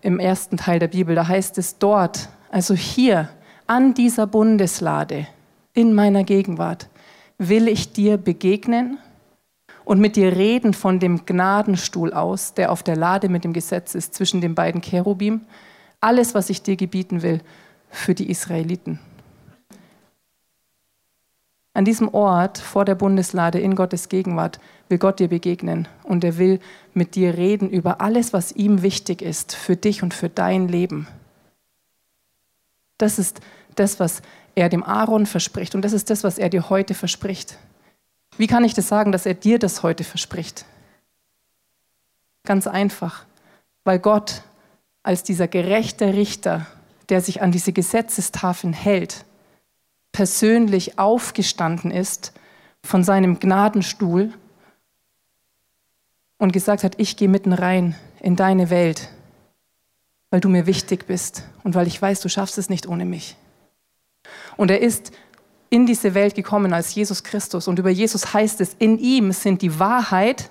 im 0.00 0.18
ersten 0.18 0.56
Teil 0.56 0.78
der 0.78 0.88
Bibel. 0.88 1.14
Da 1.14 1.28
heißt 1.28 1.58
es 1.58 1.76
dort, 1.76 2.30
also 2.50 2.74
hier 2.74 3.28
an 3.66 3.92
dieser 3.92 4.26
Bundeslade 4.26 5.26
in 5.74 5.92
meiner 5.92 6.24
Gegenwart, 6.24 6.88
will 7.36 7.68
ich 7.68 7.92
dir 7.92 8.16
begegnen 8.16 8.98
und 9.84 10.00
mit 10.00 10.16
dir 10.16 10.34
reden 10.34 10.72
von 10.72 11.00
dem 11.00 11.26
Gnadenstuhl 11.26 12.14
aus, 12.14 12.54
der 12.54 12.72
auf 12.72 12.82
der 12.82 12.96
Lade 12.96 13.28
mit 13.28 13.44
dem 13.44 13.52
Gesetz 13.52 13.94
ist, 13.94 14.14
zwischen 14.14 14.40
den 14.40 14.54
beiden 14.54 14.80
Cherubim. 14.80 15.42
Alles, 16.00 16.34
was 16.34 16.48
ich 16.48 16.62
dir 16.62 16.76
gebieten 16.76 17.20
will 17.20 17.42
für 17.90 18.14
die 18.14 18.30
Israeliten. 18.30 19.00
An 21.72 21.84
diesem 21.84 22.12
Ort 22.12 22.58
vor 22.58 22.84
der 22.84 22.96
Bundeslade 22.96 23.60
in 23.60 23.76
Gottes 23.76 24.08
Gegenwart 24.08 24.58
will 24.88 24.98
Gott 24.98 25.20
dir 25.20 25.28
begegnen 25.28 25.86
und 26.02 26.24
er 26.24 26.36
will 26.36 26.58
mit 26.94 27.14
dir 27.14 27.36
reden 27.36 27.70
über 27.70 28.00
alles, 28.00 28.32
was 28.32 28.52
ihm 28.52 28.82
wichtig 28.82 29.22
ist 29.22 29.54
für 29.54 29.76
dich 29.76 30.02
und 30.02 30.12
für 30.12 30.28
dein 30.28 30.66
Leben. 30.66 31.06
Das 32.98 33.18
ist 33.18 33.40
das, 33.76 34.00
was 34.00 34.20
er 34.56 34.68
dem 34.68 34.82
Aaron 34.82 35.26
verspricht 35.26 35.76
und 35.76 35.82
das 35.82 35.92
ist 35.92 36.10
das, 36.10 36.24
was 36.24 36.38
er 36.38 36.48
dir 36.48 36.70
heute 36.70 36.94
verspricht. 36.94 37.56
Wie 38.36 38.48
kann 38.48 38.64
ich 38.64 38.74
das 38.74 38.88
sagen, 38.88 39.12
dass 39.12 39.24
er 39.24 39.34
dir 39.34 39.58
das 39.58 39.84
heute 39.84 40.02
verspricht? 40.02 40.64
Ganz 42.44 42.66
einfach, 42.66 43.26
weil 43.84 44.00
Gott 44.00 44.42
als 45.02 45.22
dieser 45.22 45.46
gerechte 45.46 46.14
Richter, 46.14 46.66
der 47.10 47.20
sich 47.20 47.42
an 47.42 47.52
diese 47.52 47.72
Gesetzestafeln 47.72 48.72
hält, 48.72 49.24
persönlich 50.12 50.98
aufgestanden 50.98 51.90
ist 51.90 52.32
von 52.82 53.04
seinem 53.04 53.38
Gnadenstuhl 53.38 54.32
und 56.38 56.52
gesagt 56.52 56.84
hat, 56.84 56.94
ich 56.98 57.16
gehe 57.16 57.28
mitten 57.28 57.52
rein 57.52 57.94
in 58.20 58.36
deine 58.36 58.70
Welt, 58.70 59.10
weil 60.30 60.40
du 60.40 60.48
mir 60.48 60.66
wichtig 60.66 61.06
bist 61.06 61.44
und 61.62 61.74
weil 61.74 61.86
ich 61.86 62.00
weiß, 62.00 62.20
du 62.20 62.28
schaffst 62.28 62.58
es 62.58 62.70
nicht 62.70 62.86
ohne 62.86 63.04
mich. 63.04 63.36
Und 64.56 64.70
er 64.70 64.80
ist 64.80 65.12
in 65.68 65.86
diese 65.86 66.14
Welt 66.14 66.34
gekommen 66.34 66.72
als 66.72 66.94
Jesus 66.94 67.22
Christus 67.22 67.68
und 67.68 67.78
über 67.78 67.90
Jesus 67.90 68.34
heißt 68.34 68.60
es, 68.60 68.74
in 68.78 68.98
ihm 68.98 69.32
sind 69.32 69.62
die 69.62 69.78
Wahrheit, 69.78 70.50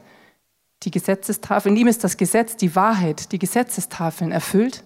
die 0.84 0.92
Gesetzestafeln, 0.92 1.76
in 1.76 1.82
ihm 1.82 1.88
ist 1.88 2.04
das 2.04 2.16
Gesetz, 2.16 2.56
die 2.56 2.76
Wahrheit, 2.76 3.32
die 3.34 3.40
Gesetzestafeln 3.40 4.32
erfüllt 4.32 4.84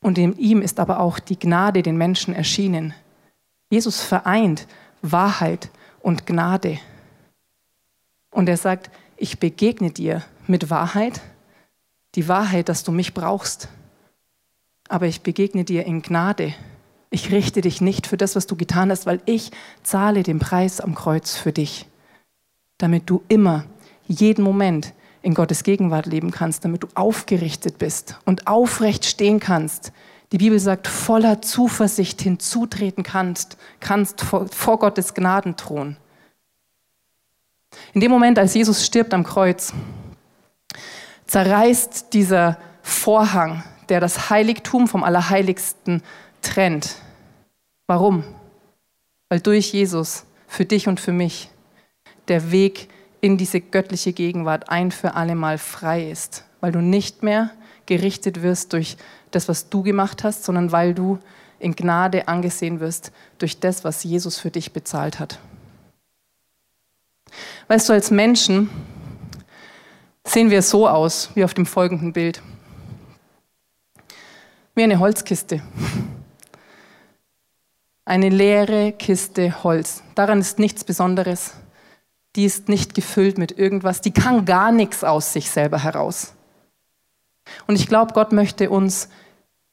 und 0.00 0.18
in 0.18 0.36
ihm 0.36 0.62
ist 0.62 0.80
aber 0.80 0.98
auch 0.98 1.20
die 1.20 1.38
Gnade 1.38 1.82
den 1.82 1.96
Menschen 1.96 2.34
erschienen. 2.34 2.92
Jesus 3.72 4.02
vereint 4.02 4.66
Wahrheit 5.00 5.70
und 6.02 6.26
Gnade. 6.26 6.78
Und 8.30 8.50
er 8.50 8.58
sagt, 8.58 8.90
ich 9.16 9.40
begegne 9.40 9.90
dir 9.90 10.22
mit 10.46 10.68
Wahrheit, 10.68 11.22
die 12.14 12.28
Wahrheit, 12.28 12.68
dass 12.68 12.84
du 12.84 12.92
mich 12.92 13.14
brauchst. 13.14 13.68
Aber 14.90 15.06
ich 15.06 15.22
begegne 15.22 15.64
dir 15.64 15.86
in 15.86 16.02
Gnade. 16.02 16.52
Ich 17.08 17.32
richte 17.32 17.62
dich 17.62 17.80
nicht 17.80 18.06
für 18.06 18.18
das, 18.18 18.36
was 18.36 18.46
du 18.46 18.56
getan 18.56 18.90
hast, 18.90 19.06
weil 19.06 19.22
ich 19.24 19.52
zahle 19.82 20.22
den 20.22 20.38
Preis 20.38 20.82
am 20.82 20.94
Kreuz 20.94 21.34
für 21.38 21.52
dich, 21.52 21.86
damit 22.76 23.08
du 23.08 23.22
immer, 23.28 23.64
jeden 24.06 24.44
Moment 24.44 24.92
in 25.22 25.32
Gottes 25.32 25.62
Gegenwart 25.62 26.04
leben 26.04 26.30
kannst, 26.30 26.66
damit 26.66 26.82
du 26.82 26.88
aufgerichtet 26.94 27.78
bist 27.78 28.18
und 28.26 28.46
aufrecht 28.46 29.06
stehen 29.06 29.40
kannst 29.40 29.92
die 30.32 30.38
Bibel 30.38 30.58
sagt, 30.58 30.88
voller 30.88 31.42
Zuversicht 31.42 32.22
hinzutreten 32.22 33.04
kannst, 33.04 33.58
kannst 33.80 34.22
vor, 34.22 34.48
vor 34.48 34.78
Gottes 34.78 35.12
Gnadenthron. 35.12 35.98
In 37.92 38.00
dem 38.00 38.10
Moment, 38.10 38.38
als 38.38 38.54
Jesus 38.54 38.84
stirbt 38.84 39.12
am 39.12 39.24
Kreuz, 39.24 39.74
zerreißt 41.26 42.14
dieser 42.14 42.58
Vorhang, 42.82 43.62
der 43.90 44.00
das 44.00 44.30
Heiligtum 44.30 44.88
vom 44.88 45.04
Allerheiligsten 45.04 46.02
trennt. 46.40 46.96
Warum? 47.86 48.24
Weil 49.28 49.40
durch 49.40 49.72
Jesus 49.72 50.24
für 50.46 50.64
dich 50.64 50.88
und 50.88 50.98
für 50.98 51.12
mich 51.12 51.50
der 52.28 52.50
Weg 52.50 52.88
in 53.20 53.36
diese 53.36 53.60
göttliche 53.60 54.12
Gegenwart 54.12 54.70
ein 54.70 54.90
für 54.90 55.14
alle 55.14 55.34
Mal 55.34 55.58
frei 55.58 56.10
ist, 56.10 56.44
weil 56.60 56.72
du 56.72 56.80
nicht 56.80 57.22
mehr 57.22 57.50
gerichtet 57.86 58.42
wirst 58.42 58.72
durch 58.72 58.96
das, 59.34 59.48
was 59.48 59.68
du 59.68 59.82
gemacht 59.82 60.24
hast, 60.24 60.44
sondern 60.44 60.72
weil 60.72 60.94
du 60.94 61.18
in 61.58 61.76
Gnade 61.76 62.28
angesehen 62.28 62.80
wirst 62.80 63.12
durch 63.38 63.60
das, 63.60 63.84
was 63.84 64.04
Jesus 64.04 64.38
für 64.38 64.50
dich 64.50 64.72
bezahlt 64.72 65.18
hat. 65.18 65.38
Weißt 67.68 67.88
du, 67.88 67.92
als 67.92 68.10
Menschen 68.10 68.68
sehen 70.24 70.50
wir 70.50 70.62
so 70.62 70.88
aus, 70.88 71.30
wie 71.34 71.44
auf 71.44 71.54
dem 71.54 71.66
folgenden 71.66 72.12
Bild. 72.12 72.42
Wie 74.74 74.82
eine 74.82 74.98
Holzkiste. 74.98 75.62
Eine 78.04 78.30
leere 78.30 78.92
Kiste 78.92 79.62
Holz. 79.62 80.02
Daran 80.14 80.40
ist 80.40 80.58
nichts 80.58 80.84
Besonderes. 80.84 81.54
Die 82.34 82.44
ist 82.44 82.68
nicht 82.68 82.94
gefüllt 82.94 83.38
mit 83.38 83.56
irgendwas. 83.58 84.00
Die 84.00 84.12
kann 84.12 84.44
gar 84.44 84.72
nichts 84.72 85.04
aus 85.04 85.32
sich 85.32 85.50
selber 85.50 85.78
heraus. 85.82 86.34
Und 87.66 87.76
ich 87.76 87.86
glaube, 87.86 88.14
Gott 88.14 88.32
möchte 88.32 88.70
uns 88.70 89.08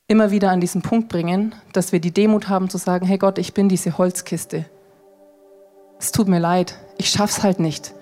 immer 0.09 0.31
wieder 0.31 0.49
an 0.49 0.59
diesen 0.59 0.81
Punkt 0.81 1.07
bringen, 1.07 1.53
dass 1.71 1.91
wir 1.91 2.01
die 2.01 2.11
Demut 2.11 2.49
haben 2.49 2.67
zu 2.67 2.79
sagen, 2.79 3.05
hey 3.05 3.19
Gott, 3.19 3.37
ich 3.37 3.53
bin 3.53 3.69
diese 3.69 3.97
Holzkiste. 3.97 4.65
Es 5.99 6.11
tut 6.11 6.27
mir 6.27 6.39
leid, 6.39 6.75
ich 6.97 7.09
schaff's 7.09 7.43
halt 7.43 7.59
nicht. 7.59 7.93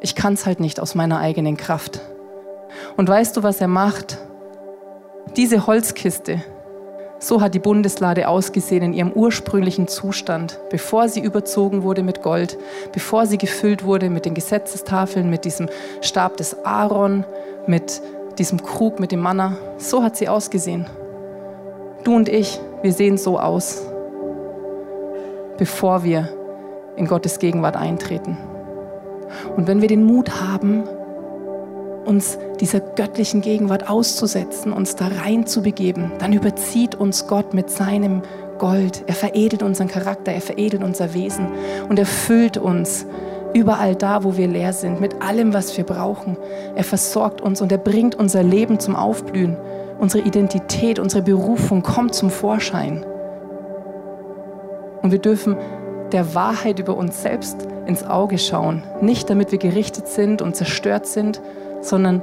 Ich 0.00 0.14
kann's 0.14 0.44
halt 0.44 0.60
nicht 0.60 0.78
aus 0.78 0.94
meiner 0.94 1.18
eigenen 1.18 1.56
Kraft. 1.56 2.00
Und 2.98 3.08
weißt 3.08 3.36
du, 3.36 3.42
was 3.42 3.62
er 3.62 3.66
macht? 3.66 4.18
Diese 5.36 5.66
Holzkiste, 5.66 6.42
so 7.18 7.40
hat 7.40 7.54
die 7.54 7.60
Bundeslade 7.60 8.28
ausgesehen 8.28 8.82
in 8.82 8.92
ihrem 8.92 9.12
ursprünglichen 9.12 9.88
Zustand, 9.88 10.60
bevor 10.70 11.08
sie 11.08 11.20
überzogen 11.20 11.82
wurde 11.82 12.02
mit 12.02 12.22
Gold, 12.22 12.58
bevor 12.92 13.24
sie 13.24 13.38
gefüllt 13.38 13.84
wurde 13.84 14.10
mit 14.10 14.26
den 14.26 14.34
Gesetzestafeln, 14.34 15.30
mit 15.30 15.46
diesem 15.46 15.70
Stab 16.02 16.36
des 16.36 16.62
Aaron, 16.66 17.24
mit 17.66 18.02
diesem 18.38 18.62
Krug 18.62 19.00
mit 19.00 19.12
dem 19.12 19.20
Manna. 19.20 19.56
So 19.78 20.02
hat 20.02 20.16
sie 20.16 20.28
ausgesehen. 20.28 20.86
Du 22.08 22.16
und 22.16 22.30
ich, 22.30 22.58
wir 22.80 22.94
sehen 22.94 23.18
so 23.18 23.38
aus, 23.38 23.82
bevor 25.58 26.04
wir 26.04 26.26
in 26.96 27.06
Gottes 27.06 27.38
Gegenwart 27.38 27.76
eintreten. 27.76 28.38
Und 29.54 29.68
wenn 29.68 29.82
wir 29.82 29.88
den 29.88 30.04
Mut 30.04 30.40
haben, 30.40 30.84
uns 32.06 32.38
dieser 32.60 32.80
göttlichen 32.80 33.42
Gegenwart 33.42 33.90
auszusetzen, 33.90 34.72
uns 34.72 34.96
da 34.96 35.08
rein 35.22 35.46
zu 35.46 35.60
begeben, 35.60 36.10
dann 36.18 36.32
überzieht 36.32 36.94
uns 36.94 37.26
Gott 37.26 37.52
mit 37.52 37.68
seinem 37.68 38.22
Gold. 38.56 39.04
Er 39.06 39.14
veredelt 39.14 39.62
unseren 39.62 39.88
Charakter, 39.88 40.32
er 40.32 40.40
veredelt 40.40 40.82
unser 40.82 41.12
Wesen 41.12 41.48
und 41.90 41.98
erfüllt 41.98 42.56
uns 42.56 43.04
überall 43.54 43.94
da, 43.94 44.24
wo 44.24 44.36
wir 44.36 44.48
leer 44.48 44.72
sind, 44.72 45.00
mit 45.00 45.22
allem, 45.22 45.54
was 45.54 45.76
wir 45.76 45.84
brauchen. 45.84 46.36
Er 46.74 46.84
versorgt 46.84 47.40
uns 47.40 47.60
und 47.60 47.72
er 47.72 47.78
bringt 47.78 48.14
unser 48.14 48.42
Leben 48.42 48.78
zum 48.80 48.96
Aufblühen. 48.96 49.56
Unsere 49.98 50.24
Identität, 50.24 50.98
unsere 50.98 51.22
Berufung 51.22 51.82
kommt 51.82 52.14
zum 52.14 52.30
Vorschein. 52.30 53.04
Und 55.02 55.12
wir 55.12 55.18
dürfen 55.18 55.56
der 56.12 56.34
Wahrheit 56.34 56.78
über 56.78 56.96
uns 56.96 57.22
selbst 57.22 57.66
ins 57.86 58.04
Auge 58.04 58.38
schauen. 58.38 58.82
Nicht 59.00 59.30
damit 59.30 59.50
wir 59.50 59.58
gerichtet 59.58 60.08
sind 60.08 60.42
und 60.42 60.56
zerstört 60.56 61.06
sind, 61.06 61.40
sondern 61.80 62.22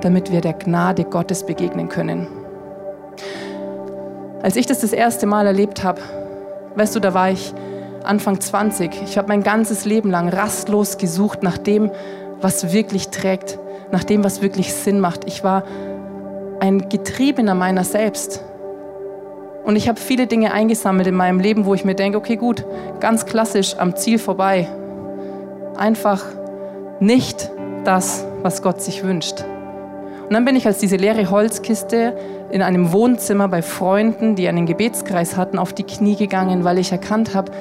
damit 0.00 0.30
wir 0.30 0.40
der 0.40 0.52
Gnade 0.52 1.04
Gottes 1.04 1.44
begegnen 1.44 1.88
können. 1.88 2.28
Als 4.42 4.56
ich 4.56 4.66
das 4.66 4.80
das 4.80 4.92
erste 4.92 5.26
Mal 5.26 5.46
erlebt 5.46 5.82
habe, 5.82 6.00
weißt 6.76 6.94
du, 6.94 7.00
da 7.00 7.14
war 7.14 7.30
ich 7.30 7.52
Anfang 8.06 8.40
20. 8.40 9.02
Ich 9.04 9.18
habe 9.18 9.28
mein 9.28 9.42
ganzes 9.42 9.84
Leben 9.84 10.10
lang 10.10 10.28
rastlos 10.28 10.98
gesucht 10.98 11.42
nach 11.42 11.58
dem, 11.58 11.90
was 12.40 12.72
wirklich 12.72 13.08
trägt, 13.08 13.58
nach 13.92 14.04
dem, 14.04 14.24
was 14.24 14.42
wirklich 14.42 14.72
Sinn 14.72 15.00
macht. 15.00 15.24
Ich 15.26 15.42
war 15.44 15.64
ein 16.60 16.88
Getriebener 16.88 17.54
meiner 17.54 17.84
selbst. 17.84 18.42
Und 19.64 19.76
ich 19.76 19.88
habe 19.88 19.98
viele 19.98 20.26
Dinge 20.26 20.52
eingesammelt 20.52 21.08
in 21.08 21.16
meinem 21.16 21.40
Leben, 21.40 21.66
wo 21.66 21.74
ich 21.74 21.84
mir 21.84 21.94
denke, 21.94 22.18
okay, 22.18 22.36
gut, 22.36 22.64
ganz 23.00 23.26
klassisch 23.26 23.76
am 23.76 23.96
Ziel 23.96 24.18
vorbei. 24.18 24.68
Einfach 25.76 26.24
nicht 27.00 27.50
das, 27.84 28.24
was 28.42 28.62
Gott 28.62 28.80
sich 28.80 29.02
wünscht. 29.02 29.44
Und 30.28 30.32
dann 30.32 30.44
bin 30.44 30.56
ich 30.56 30.66
als 30.66 30.78
diese 30.78 30.96
leere 30.96 31.30
Holzkiste 31.30 32.16
in 32.50 32.62
einem 32.62 32.92
Wohnzimmer 32.92 33.48
bei 33.48 33.62
Freunden, 33.62 34.34
die 34.34 34.48
einen 34.48 34.66
Gebetskreis 34.66 35.36
hatten, 35.36 35.58
auf 35.58 35.72
die 35.72 35.84
Knie 35.84 36.16
gegangen, 36.16 36.64
weil 36.64 36.78
ich 36.78 36.92
erkannt 36.92 37.34
habe, 37.34 37.52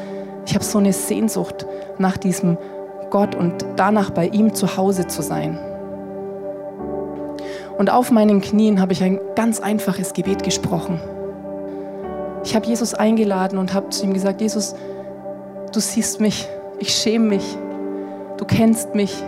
ich 0.45 0.53
habe 0.53 0.63
so 0.63 0.77
eine 0.77 0.93
Sehnsucht 0.93 1.65
nach 1.97 2.17
diesem 2.17 2.57
Gott 3.09 3.35
und 3.35 3.65
danach 3.75 4.09
bei 4.09 4.27
ihm 4.27 4.53
zu 4.53 4.77
Hause 4.77 5.07
zu 5.07 5.21
sein. 5.21 5.59
Und 7.77 7.89
auf 7.89 8.11
meinen 8.11 8.41
Knien 8.41 8.79
habe 8.79 8.93
ich 8.93 9.03
ein 9.03 9.19
ganz 9.35 9.59
einfaches 9.59 10.13
Gebet 10.13 10.43
gesprochen. 10.43 10.99
Ich 12.43 12.55
habe 12.55 12.65
Jesus 12.67 12.93
eingeladen 12.93 13.57
und 13.57 13.73
habe 13.73 13.89
zu 13.89 14.05
ihm 14.05 14.13
gesagt, 14.13 14.39
Jesus, 14.39 14.75
du 15.73 15.79
siehst 15.79 16.21
mich, 16.21 16.47
ich 16.79 16.93
schäme 16.93 17.25
mich, 17.25 17.57
du 18.37 18.45
kennst 18.45 18.95
mich, 18.95 19.23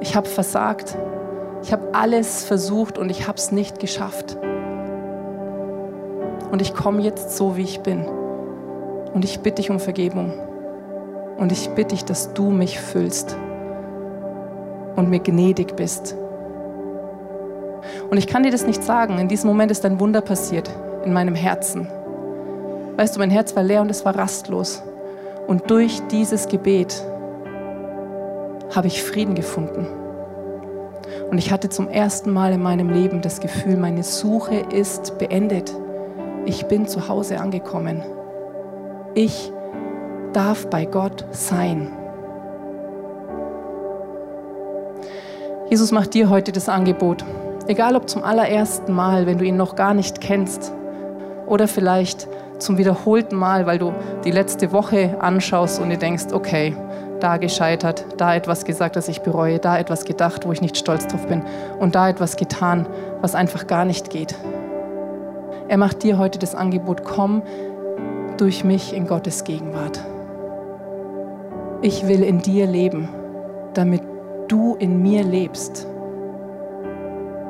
ich 0.00 0.14
habe 0.14 0.28
versagt, 0.28 0.96
ich 1.62 1.72
habe 1.72 1.94
alles 1.94 2.44
versucht 2.44 2.98
und 2.98 3.10
ich 3.10 3.26
habe 3.26 3.38
es 3.38 3.52
nicht 3.52 3.80
geschafft. 3.80 4.36
Und 6.50 6.60
ich 6.60 6.74
komme 6.74 7.00
jetzt 7.00 7.36
so, 7.36 7.56
wie 7.56 7.62
ich 7.62 7.80
bin. 7.80 8.04
Und 9.12 9.24
ich 9.24 9.40
bitte 9.40 9.62
dich 9.62 9.70
um 9.70 9.78
Vergebung. 9.78 10.32
Und 11.38 11.52
ich 11.52 11.70
bitte 11.70 11.94
dich, 11.94 12.04
dass 12.04 12.34
du 12.34 12.50
mich 12.50 12.78
füllst 12.80 13.36
und 14.96 15.08
mir 15.08 15.20
gnädig 15.20 15.76
bist. 15.76 16.16
Und 18.10 18.16
ich 18.16 18.26
kann 18.26 18.42
dir 18.42 18.50
das 18.50 18.66
nicht 18.66 18.82
sagen. 18.82 19.18
In 19.18 19.28
diesem 19.28 19.48
Moment 19.48 19.70
ist 19.70 19.84
ein 19.84 19.98
Wunder 20.00 20.20
passiert 20.20 20.70
in 21.04 21.12
meinem 21.12 21.34
Herzen. 21.34 21.88
Weißt 22.96 23.16
du, 23.16 23.20
mein 23.20 23.30
Herz 23.30 23.56
war 23.56 23.62
leer 23.62 23.80
und 23.80 23.90
es 23.90 24.04
war 24.04 24.16
rastlos. 24.16 24.82
Und 25.46 25.70
durch 25.70 26.00
dieses 26.10 26.46
Gebet 26.48 27.02
habe 28.74 28.86
ich 28.86 29.02
Frieden 29.02 29.34
gefunden. 29.34 29.86
Und 31.30 31.38
ich 31.38 31.50
hatte 31.50 31.68
zum 31.68 31.88
ersten 31.88 32.30
Mal 32.30 32.52
in 32.52 32.62
meinem 32.62 32.90
Leben 32.90 33.22
das 33.22 33.40
Gefühl, 33.40 33.76
meine 33.76 34.02
Suche 34.02 34.56
ist 34.56 35.18
beendet. 35.18 35.74
Ich 36.44 36.66
bin 36.66 36.86
zu 36.86 37.08
Hause 37.08 37.40
angekommen. 37.40 38.02
Ich 39.14 39.52
darf 40.32 40.70
bei 40.70 40.86
Gott 40.86 41.26
sein. 41.32 41.92
Jesus 45.68 45.92
macht 45.92 46.14
dir 46.14 46.30
heute 46.30 46.50
das 46.50 46.70
Angebot. 46.70 47.22
Egal 47.66 47.94
ob 47.94 48.08
zum 48.08 48.24
allerersten 48.24 48.94
Mal, 48.94 49.26
wenn 49.26 49.36
du 49.36 49.44
ihn 49.44 49.58
noch 49.58 49.76
gar 49.76 49.92
nicht 49.92 50.22
kennst, 50.22 50.72
oder 51.46 51.68
vielleicht 51.68 52.26
zum 52.58 52.78
wiederholten 52.78 53.36
Mal, 53.36 53.66
weil 53.66 53.78
du 53.78 53.92
die 54.24 54.30
letzte 54.30 54.72
Woche 54.72 55.16
anschaust 55.20 55.78
und 55.82 55.90
dir 55.90 55.98
denkst, 55.98 56.32
okay, 56.32 56.74
da 57.20 57.36
gescheitert, 57.36 58.06
da 58.16 58.34
etwas 58.34 58.64
gesagt, 58.64 58.96
das 58.96 59.08
ich 59.08 59.20
bereue, 59.20 59.58
da 59.58 59.78
etwas 59.78 60.06
gedacht, 60.06 60.46
wo 60.46 60.52
ich 60.52 60.62
nicht 60.62 60.78
stolz 60.78 61.06
drauf 61.06 61.26
bin 61.26 61.42
und 61.78 61.94
da 61.94 62.08
etwas 62.08 62.36
getan, 62.36 62.86
was 63.20 63.34
einfach 63.34 63.66
gar 63.66 63.84
nicht 63.84 64.08
geht. 64.08 64.34
Er 65.68 65.76
macht 65.76 66.02
dir 66.02 66.16
heute 66.16 66.38
das 66.38 66.54
Angebot, 66.54 67.04
komm 67.04 67.42
durch 68.40 68.64
mich 68.64 68.94
in 68.94 69.06
Gottes 69.06 69.44
Gegenwart. 69.44 70.04
Ich 71.82 72.06
will 72.06 72.22
in 72.22 72.38
dir 72.40 72.66
leben, 72.66 73.08
damit 73.74 74.02
du 74.48 74.76
in 74.76 75.02
mir 75.02 75.22
lebst 75.22 75.86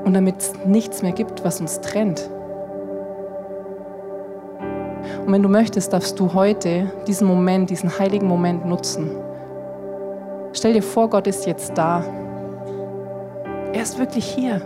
und 0.04 0.14
damit 0.14 0.36
es 0.38 0.54
nichts 0.64 1.02
mehr 1.02 1.12
gibt, 1.12 1.44
was 1.44 1.60
uns 1.60 1.80
trennt. 1.80 2.30
Und 5.26 5.32
wenn 5.32 5.42
du 5.42 5.48
möchtest, 5.48 5.92
darfst 5.92 6.18
du 6.18 6.34
heute 6.34 6.90
diesen 7.06 7.26
Moment, 7.26 7.70
diesen 7.70 7.98
heiligen 7.98 8.26
Moment 8.26 8.66
nutzen. 8.66 9.10
Stell 10.52 10.72
dir 10.72 10.82
vor, 10.82 11.08
Gott 11.08 11.26
ist 11.26 11.46
jetzt 11.46 11.76
da. 11.76 12.04
Er 13.72 13.82
ist 13.82 13.98
wirklich 13.98 14.26
hier. 14.26 14.60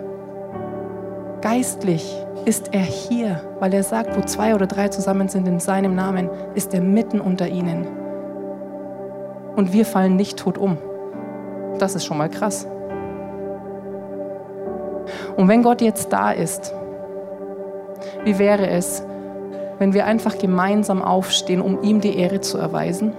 Geistlich 1.40 2.25
ist 2.46 2.72
er 2.72 2.80
hier, 2.80 3.40
weil 3.58 3.74
er 3.74 3.82
sagt, 3.82 4.16
wo 4.16 4.22
zwei 4.22 4.54
oder 4.54 4.68
drei 4.68 4.88
zusammen 4.88 5.28
sind 5.28 5.48
in 5.48 5.58
seinem 5.58 5.96
Namen, 5.96 6.30
ist 6.54 6.72
er 6.72 6.80
mitten 6.80 7.20
unter 7.20 7.48
ihnen. 7.48 7.86
Und 9.56 9.72
wir 9.72 9.84
fallen 9.84 10.14
nicht 10.14 10.38
tot 10.38 10.56
um. 10.56 10.78
Das 11.80 11.96
ist 11.96 12.04
schon 12.04 12.18
mal 12.18 12.30
krass. 12.30 12.68
Und 15.36 15.48
wenn 15.48 15.64
Gott 15.64 15.82
jetzt 15.82 16.12
da 16.12 16.30
ist, 16.30 16.72
wie 18.24 18.38
wäre 18.38 18.68
es, 18.68 19.04
wenn 19.78 19.92
wir 19.92 20.06
einfach 20.06 20.38
gemeinsam 20.38 21.02
aufstehen, 21.02 21.60
um 21.60 21.82
ihm 21.82 22.00
die 22.00 22.16
Ehre 22.16 22.40
zu 22.40 22.58
erweisen? 22.58 23.12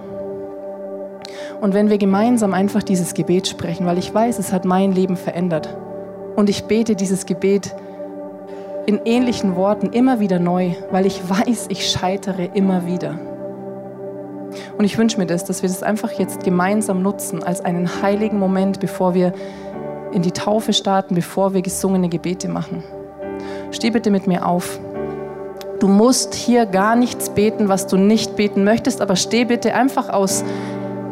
Und 1.60 1.74
wenn 1.74 1.90
wir 1.90 1.98
gemeinsam 1.98 2.54
einfach 2.54 2.82
dieses 2.82 3.12
Gebet 3.12 3.46
sprechen, 3.46 3.84
weil 3.84 3.98
ich 3.98 4.14
weiß, 4.14 4.38
es 4.38 4.54
hat 4.54 4.64
mein 4.64 4.92
Leben 4.92 5.16
verändert. 5.16 5.76
Und 6.34 6.48
ich 6.48 6.64
bete 6.64 6.94
dieses 6.94 7.26
Gebet 7.26 7.74
in 8.88 9.02
ähnlichen 9.04 9.54
Worten 9.54 9.88
immer 9.92 10.18
wieder 10.18 10.38
neu, 10.38 10.70
weil 10.90 11.04
ich 11.04 11.20
weiß, 11.28 11.66
ich 11.68 11.90
scheitere 11.90 12.48
immer 12.54 12.86
wieder. 12.86 13.18
Und 14.78 14.84
ich 14.86 14.96
wünsche 14.96 15.18
mir 15.18 15.26
das, 15.26 15.44
dass 15.44 15.60
wir 15.60 15.68
das 15.68 15.82
einfach 15.82 16.12
jetzt 16.12 16.42
gemeinsam 16.42 17.02
nutzen 17.02 17.42
als 17.42 17.62
einen 17.62 18.00
heiligen 18.00 18.38
Moment, 18.38 18.80
bevor 18.80 19.12
wir 19.12 19.34
in 20.12 20.22
die 20.22 20.30
Taufe 20.30 20.72
starten, 20.72 21.14
bevor 21.14 21.52
wir 21.52 21.60
gesungene 21.60 22.08
Gebete 22.08 22.48
machen. 22.48 22.82
Steh 23.72 23.90
bitte 23.90 24.10
mit 24.10 24.26
mir 24.26 24.46
auf. 24.46 24.80
Du 25.80 25.86
musst 25.86 26.34
hier 26.34 26.64
gar 26.64 26.96
nichts 26.96 27.28
beten, 27.28 27.68
was 27.68 27.88
du 27.88 27.98
nicht 27.98 28.36
beten 28.36 28.64
möchtest, 28.64 29.02
aber 29.02 29.16
steh 29.16 29.44
bitte 29.44 29.74
einfach 29.74 30.08
aus, 30.08 30.44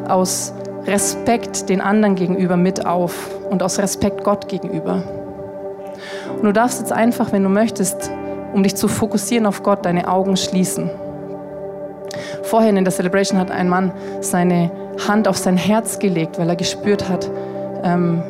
aus 0.08 0.54
Respekt 0.86 1.68
den 1.68 1.82
anderen 1.82 2.14
gegenüber 2.14 2.56
mit 2.56 2.86
auf 2.86 3.28
und 3.50 3.62
aus 3.62 3.78
Respekt 3.78 4.24
Gott 4.24 4.48
gegenüber. 4.48 5.25
Und 6.36 6.44
du 6.44 6.52
darfst 6.52 6.80
jetzt 6.80 6.92
einfach, 6.92 7.32
wenn 7.32 7.42
du 7.42 7.48
möchtest, 7.48 8.10
um 8.52 8.62
dich 8.62 8.76
zu 8.76 8.88
fokussieren 8.88 9.46
auf 9.46 9.62
Gott, 9.62 9.84
deine 9.84 10.08
Augen 10.08 10.36
schließen. 10.36 10.90
Vorhin 12.42 12.76
in 12.76 12.84
der 12.84 12.92
Celebration 12.92 13.38
hat 13.38 13.50
ein 13.50 13.68
Mann 13.68 13.92
seine 14.20 14.70
Hand 15.08 15.28
auf 15.28 15.36
sein 15.36 15.56
Herz 15.56 15.98
gelegt, 15.98 16.38
weil 16.38 16.48
er 16.48 16.56
gespürt 16.56 17.08
hat, 17.08 17.30
ähm, 17.82 18.22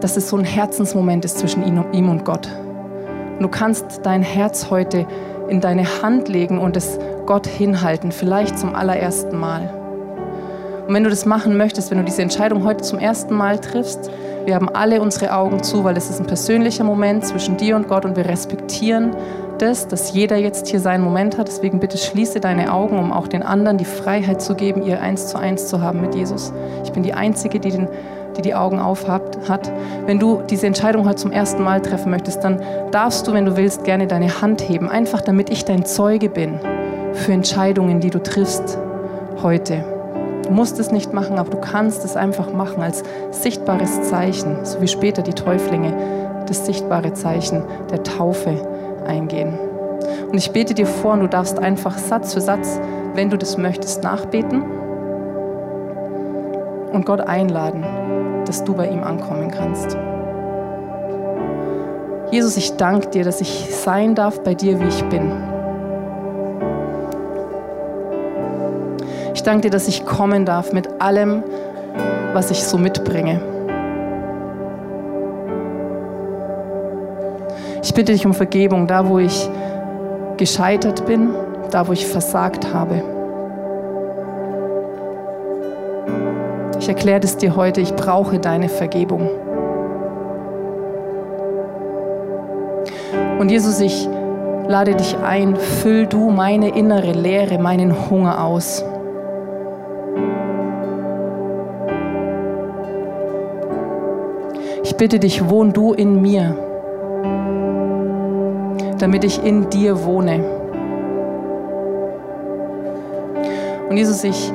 dass 0.00 0.16
es 0.16 0.28
so 0.28 0.36
ein 0.36 0.44
Herzensmoment 0.44 1.24
ist 1.24 1.38
zwischen 1.38 1.62
ihm 1.92 2.08
und 2.08 2.24
Gott. 2.24 2.48
Und 3.36 3.42
du 3.42 3.48
kannst 3.48 4.00
dein 4.04 4.22
Herz 4.22 4.70
heute 4.70 5.06
in 5.48 5.60
deine 5.60 6.02
Hand 6.02 6.28
legen 6.28 6.58
und 6.58 6.76
es 6.76 6.98
Gott 7.26 7.46
hinhalten, 7.46 8.12
vielleicht 8.12 8.58
zum 8.58 8.74
allerersten 8.74 9.38
Mal. 9.38 9.70
Und 10.86 10.94
wenn 10.94 11.04
du 11.04 11.10
das 11.10 11.24
machen 11.24 11.56
möchtest, 11.56 11.90
wenn 11.90 11.98
du 11.98 12.04
diese 12.04 12.22
Entscheidung 12.22 12.64
heute 12.64 12.82
zum 12.82 12.98
ersten 12.98 13.34
Mal 13.34 13.58
triffst, 13.58 14.10
wir 14.46 14.54
haben 14.54 14.68
alle 14.68 15.00
unsere 15.00 15.34
Augen 15.34 15.62
zu, 15.62 15.84
weil 15.84 15.96
es 15.96 16.10
ist 16.10 16.20
ein 16.20 16.26
persönlicher 16.26 16.84
Moment 16.84 17.24
zwischen 17.26 17.56
dir 17.56 17.76
und 17.76 17.88
Gott 17.88 18.04
und 18.04 18.16
wir 18.16 18.26
respektieren 18.26 19.16
das, 19.58 19.86
dass 19.86 20.12
jeder 20.12 20.36
jetzt 20.36 20.66
hier 20.66 20.80
seinen 20.80 21.04
Moment 21.04 21.38
hat. 21.38 21.48
Deswegen 21.48 21.80
bitte 21.80 21.96
schließe 21.96 22.40
deine 22.40 22.72
Augen, 22.72 22.98
um 22.98 23.12
auch 23.12 23.28
den 23.28 23.42
anderen 23.42 23.78
die 23.78 23.84
Freiheit 23.84 24.42
zu 24.42 24.54
geben, 24.54 24.82
ihr 24.82 25.00
eins 25.00 25.28
zu 25.28 25.38
eins 25.38 25.68
zu 25.68 25.80
haben 25.80 26.00
mit 26.00 26.14
Jesus. 26.14 26.52
Ich 26.84 26.92
bin 26.92 27.02
die 27.02 27.14
Einzige, 27.14 27.60
die 27.60 27.70
den 27.70 27.88
die 28.36 28.42
die 28.42 28.54
Augen 28.54 28.80
auf 28.80 29.06
hat. 29.08 29.72
Wenn 30.06 30.18
du 30.18 30.42
diese 30.50 30.66
Entscheidung 30.66 31.06
heute 31.06 31.16
zum 31.16 31.30
ersten 31.30 31.62
Mal 31.62 31.80
treffen 31.80 32.10
möchtest, 32.10 32.42
dann 32.42 32.60
darfst 32.90 33.26
du, 33.26 33.32
wenn 33.32 33.44
du 33.44 33.56
willst, 33.56 33.84
gerne 33.84 34.06
deine 34.06 34.40
Hand 34.40 34.60
heben. 34.60 34.88
Einfach 34.88 35.20
damit 35.20 35.50
ich 35.50 35.64
dein 35.64 35.84
Zeuge 35.84 36.28
bin 36.28 36.58
für 37.12 37.32
Entscheidungen, 37.32 38.00
die 38.00 38.10
du 38.10 38.20
triffst 38.20 38.78
heute. 39.42 39.93
Du 40.44 40.50
musst 40.50 40.78
es 40.78 40.92
nicht 40.92 41.12
machen, 41.12 41.38
aber 41.38 41.50
du 41.50 41.58
kannst 41.58 42.04
es 42.04 42.16
einfach 42.16 42.52
machen 42.52 42.82
als 42.82 43.02
sichtbares 43.30 44.02
Zeichen, 44.10 44.64
so 44.64 44.80
wie 44.80 44.88
später 44.88 45.22
die 45.22 45.32
Täuflinge 45.32 45.94
das 46.46 46.66
sichtbare 46.66 47.14
Zeichen 47.14 47.62
der 47.90 48.02
Taufe 48.02 48.54
eingehen. 49.06 49.58
Und 50.30 50.36
ich 50.36 50.50
bete 50.50 50.74
dir 50.74 50.86
vor 50.86 51.14
und 51.14 51.20
du 51.20 51.28
darfst 51.28 51.58
einfach 51.58 51.96
Satz 51.96 52.34
für 52.34 52.40
Satz, 52.40 52.80
wenn 53.14 53.30
du 53.30 53.38
das 53.38 53.56
möchtest, 53.56 54.02
nachbeten 54.02 54.62
und 56.92 57.06
Gott 57.06 57.20
einladen, 57.20 57.84
dass 58.44 58.64
du 58.64 58.74
bei 58.74 58.88
ihm 58.88 59.02
ankommen 59.02 59.50
kannst. 59.50 59.96
Jesus, 62.30 62.56
ich 62.56 62.76
danke 62.76 63.08
dir, 63.08 63.24
dass 63.24 63.40
ich 63.40 63.68
sein 63.70 64.14
darf 64.14 64.40
bei 64.42 64.54
dir, 64.54 64.80
wie 64.80 64.88
ich 64.88 65.04
bin. 65.04 65.53
Danke 69.44 69.62
dir, 69.62 69.70
dass 69.70 69.88
ich 69.88 70.04
kommen 70.04 70.44
darf 70.44 70.72
mit 70.72 71.00
allem, 71.00 71.42
was 72.32 72.50
ich 72.50 72.64
so 72.64 72.78
mitbringe. 72.78 73.40
Ich 77.82 77.94
bitte 77.94 78.12
dich 78.12 78.26
um 78.26 78.34
Vergebung, 78.34 78.86
da 78.86 79.08
wo 79.08 79.18
ich 79.18 79.48
gescheitert 80.36 81.06
bin, 81.06 81.30
da 81.70 81.86
wo 81.86 81.92
ich 81.92 82.06
versagt 82.06 82.72
habe. 82.72 83.02
Ich 86.80 86.88
erkläre 86.88 87.20
es 87.22 87.36
dir 87.36 87.54
heute, 87.56 87.80
ich 87.80 87.94
brauche 87.94 88.38
deine 88.38 88.68
Vergebung. 88.68 89.30
Und 93.38 93.50
Jesus, 93.50 93.80
ich 93.80 94.08
lade 94.66 94.94
dich 94.94 95.16
ein, 95.18 95.56
füll 95.56 96.06
du 96.06 96.30
meine 96.30 96.76
innere 96.76 97.12
Leere, 97.12 97.58
meinen 97.58 98.10
Hunger 98.10 98.42
aus. 98.42 98.84
Ich 104.84 104.96
bitte 104.96 105.18
dich, 105.18 105.48
wohn 105.48 105.72
du 105.72 105.94
in 105.94 106.20
mir, 106.20 106.54
damit 108.98 109.24
ich 109.24 109.42
in 109.42 109.70
dir 109.70 110.04
wohne. 110.04 110.44
Und 113.88 113.96
Jesus, 113.96 114.22
ich 114.24 114.52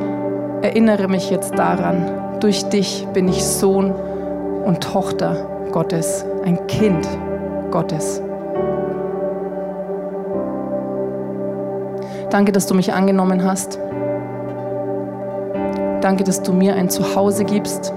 erinnere 0.61 1.07
mich 1.07 1.31
jetzt 1.31 1.57
daran, 1.57 2.37
durch 2.41 2.63
dich 2.65 3.07
bin 3.11 3.27
ich 3.27 3.43
Sohn 3.43 3.91
und 3.91 4.81
Tochter 4.81 5.47
Gottes, 5.71 6.23
ein 6.45 6.67
Kind 6.67 7.07
Gottes. 7.71 8.21
Danke, 12.29 12.51
dass 12.51 12.67
du 12.67 12.75
mich 12.75 12.93
angenommen 12.93 13.43
hast. 13.43 13.79
Danke, 16.01 16.23
dass 16.23 16.43
du 16.43 16.53
mir 16.53 16.75
ein 16.75 16.91
Zuhause 16.91 17.45
gibst. 17.45 17.93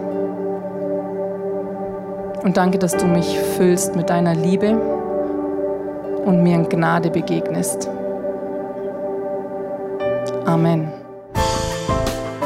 Und 2.43 2.57
danke, 2.57 2.79
dass 2.79 2.97
du 2.97 3.07
mich 3.07 3.39
füllst 3.57 3.97
mit 3.97 4.11
deiner 4.11 4.35
Liebe 4.35 4.77
und 6.25 6.43
mir 6.43 6.57
in 6.57 6.69
Gnade 6.69 7.11
begegnest. 7.11 7.89
Amen. 10.45 10.91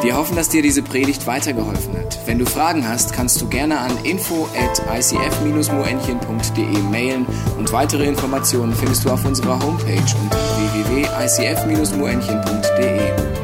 Wir 0.02 0.14
hoffen, 0.16 0.36
dass 0.36 0.48
dir 0.48 0.62
diese 0.62 0.82
Predigt 0.82 1.26
weitergeholfen 1.26 1.98
hat. 1.98 2.16
Wenn 2.26 2.38
du 2.38 2.46
Fragen 2.46 2.88
hast, 2.88 3.12
kannst 3.12 3.40
du 3.40 3.48
gerne 3.48 3.80
an 3.80 3.90
info 4.04 4.46
at 4.56 4.80
icf-moenchen.de 4.96 6.78
mailen 6.90 7.26
und 7.58 7.72
weitere 7.72 8.06
Informationen 8.06 8.72
findest 8.74 9.04
du 9.04 9.10
auf 9.10 9.24
unserer 9.24 9.60
Homepage 9.60 10.14
unter 10.22 10.36
www.icf-moenchen.de. 10.36 13.35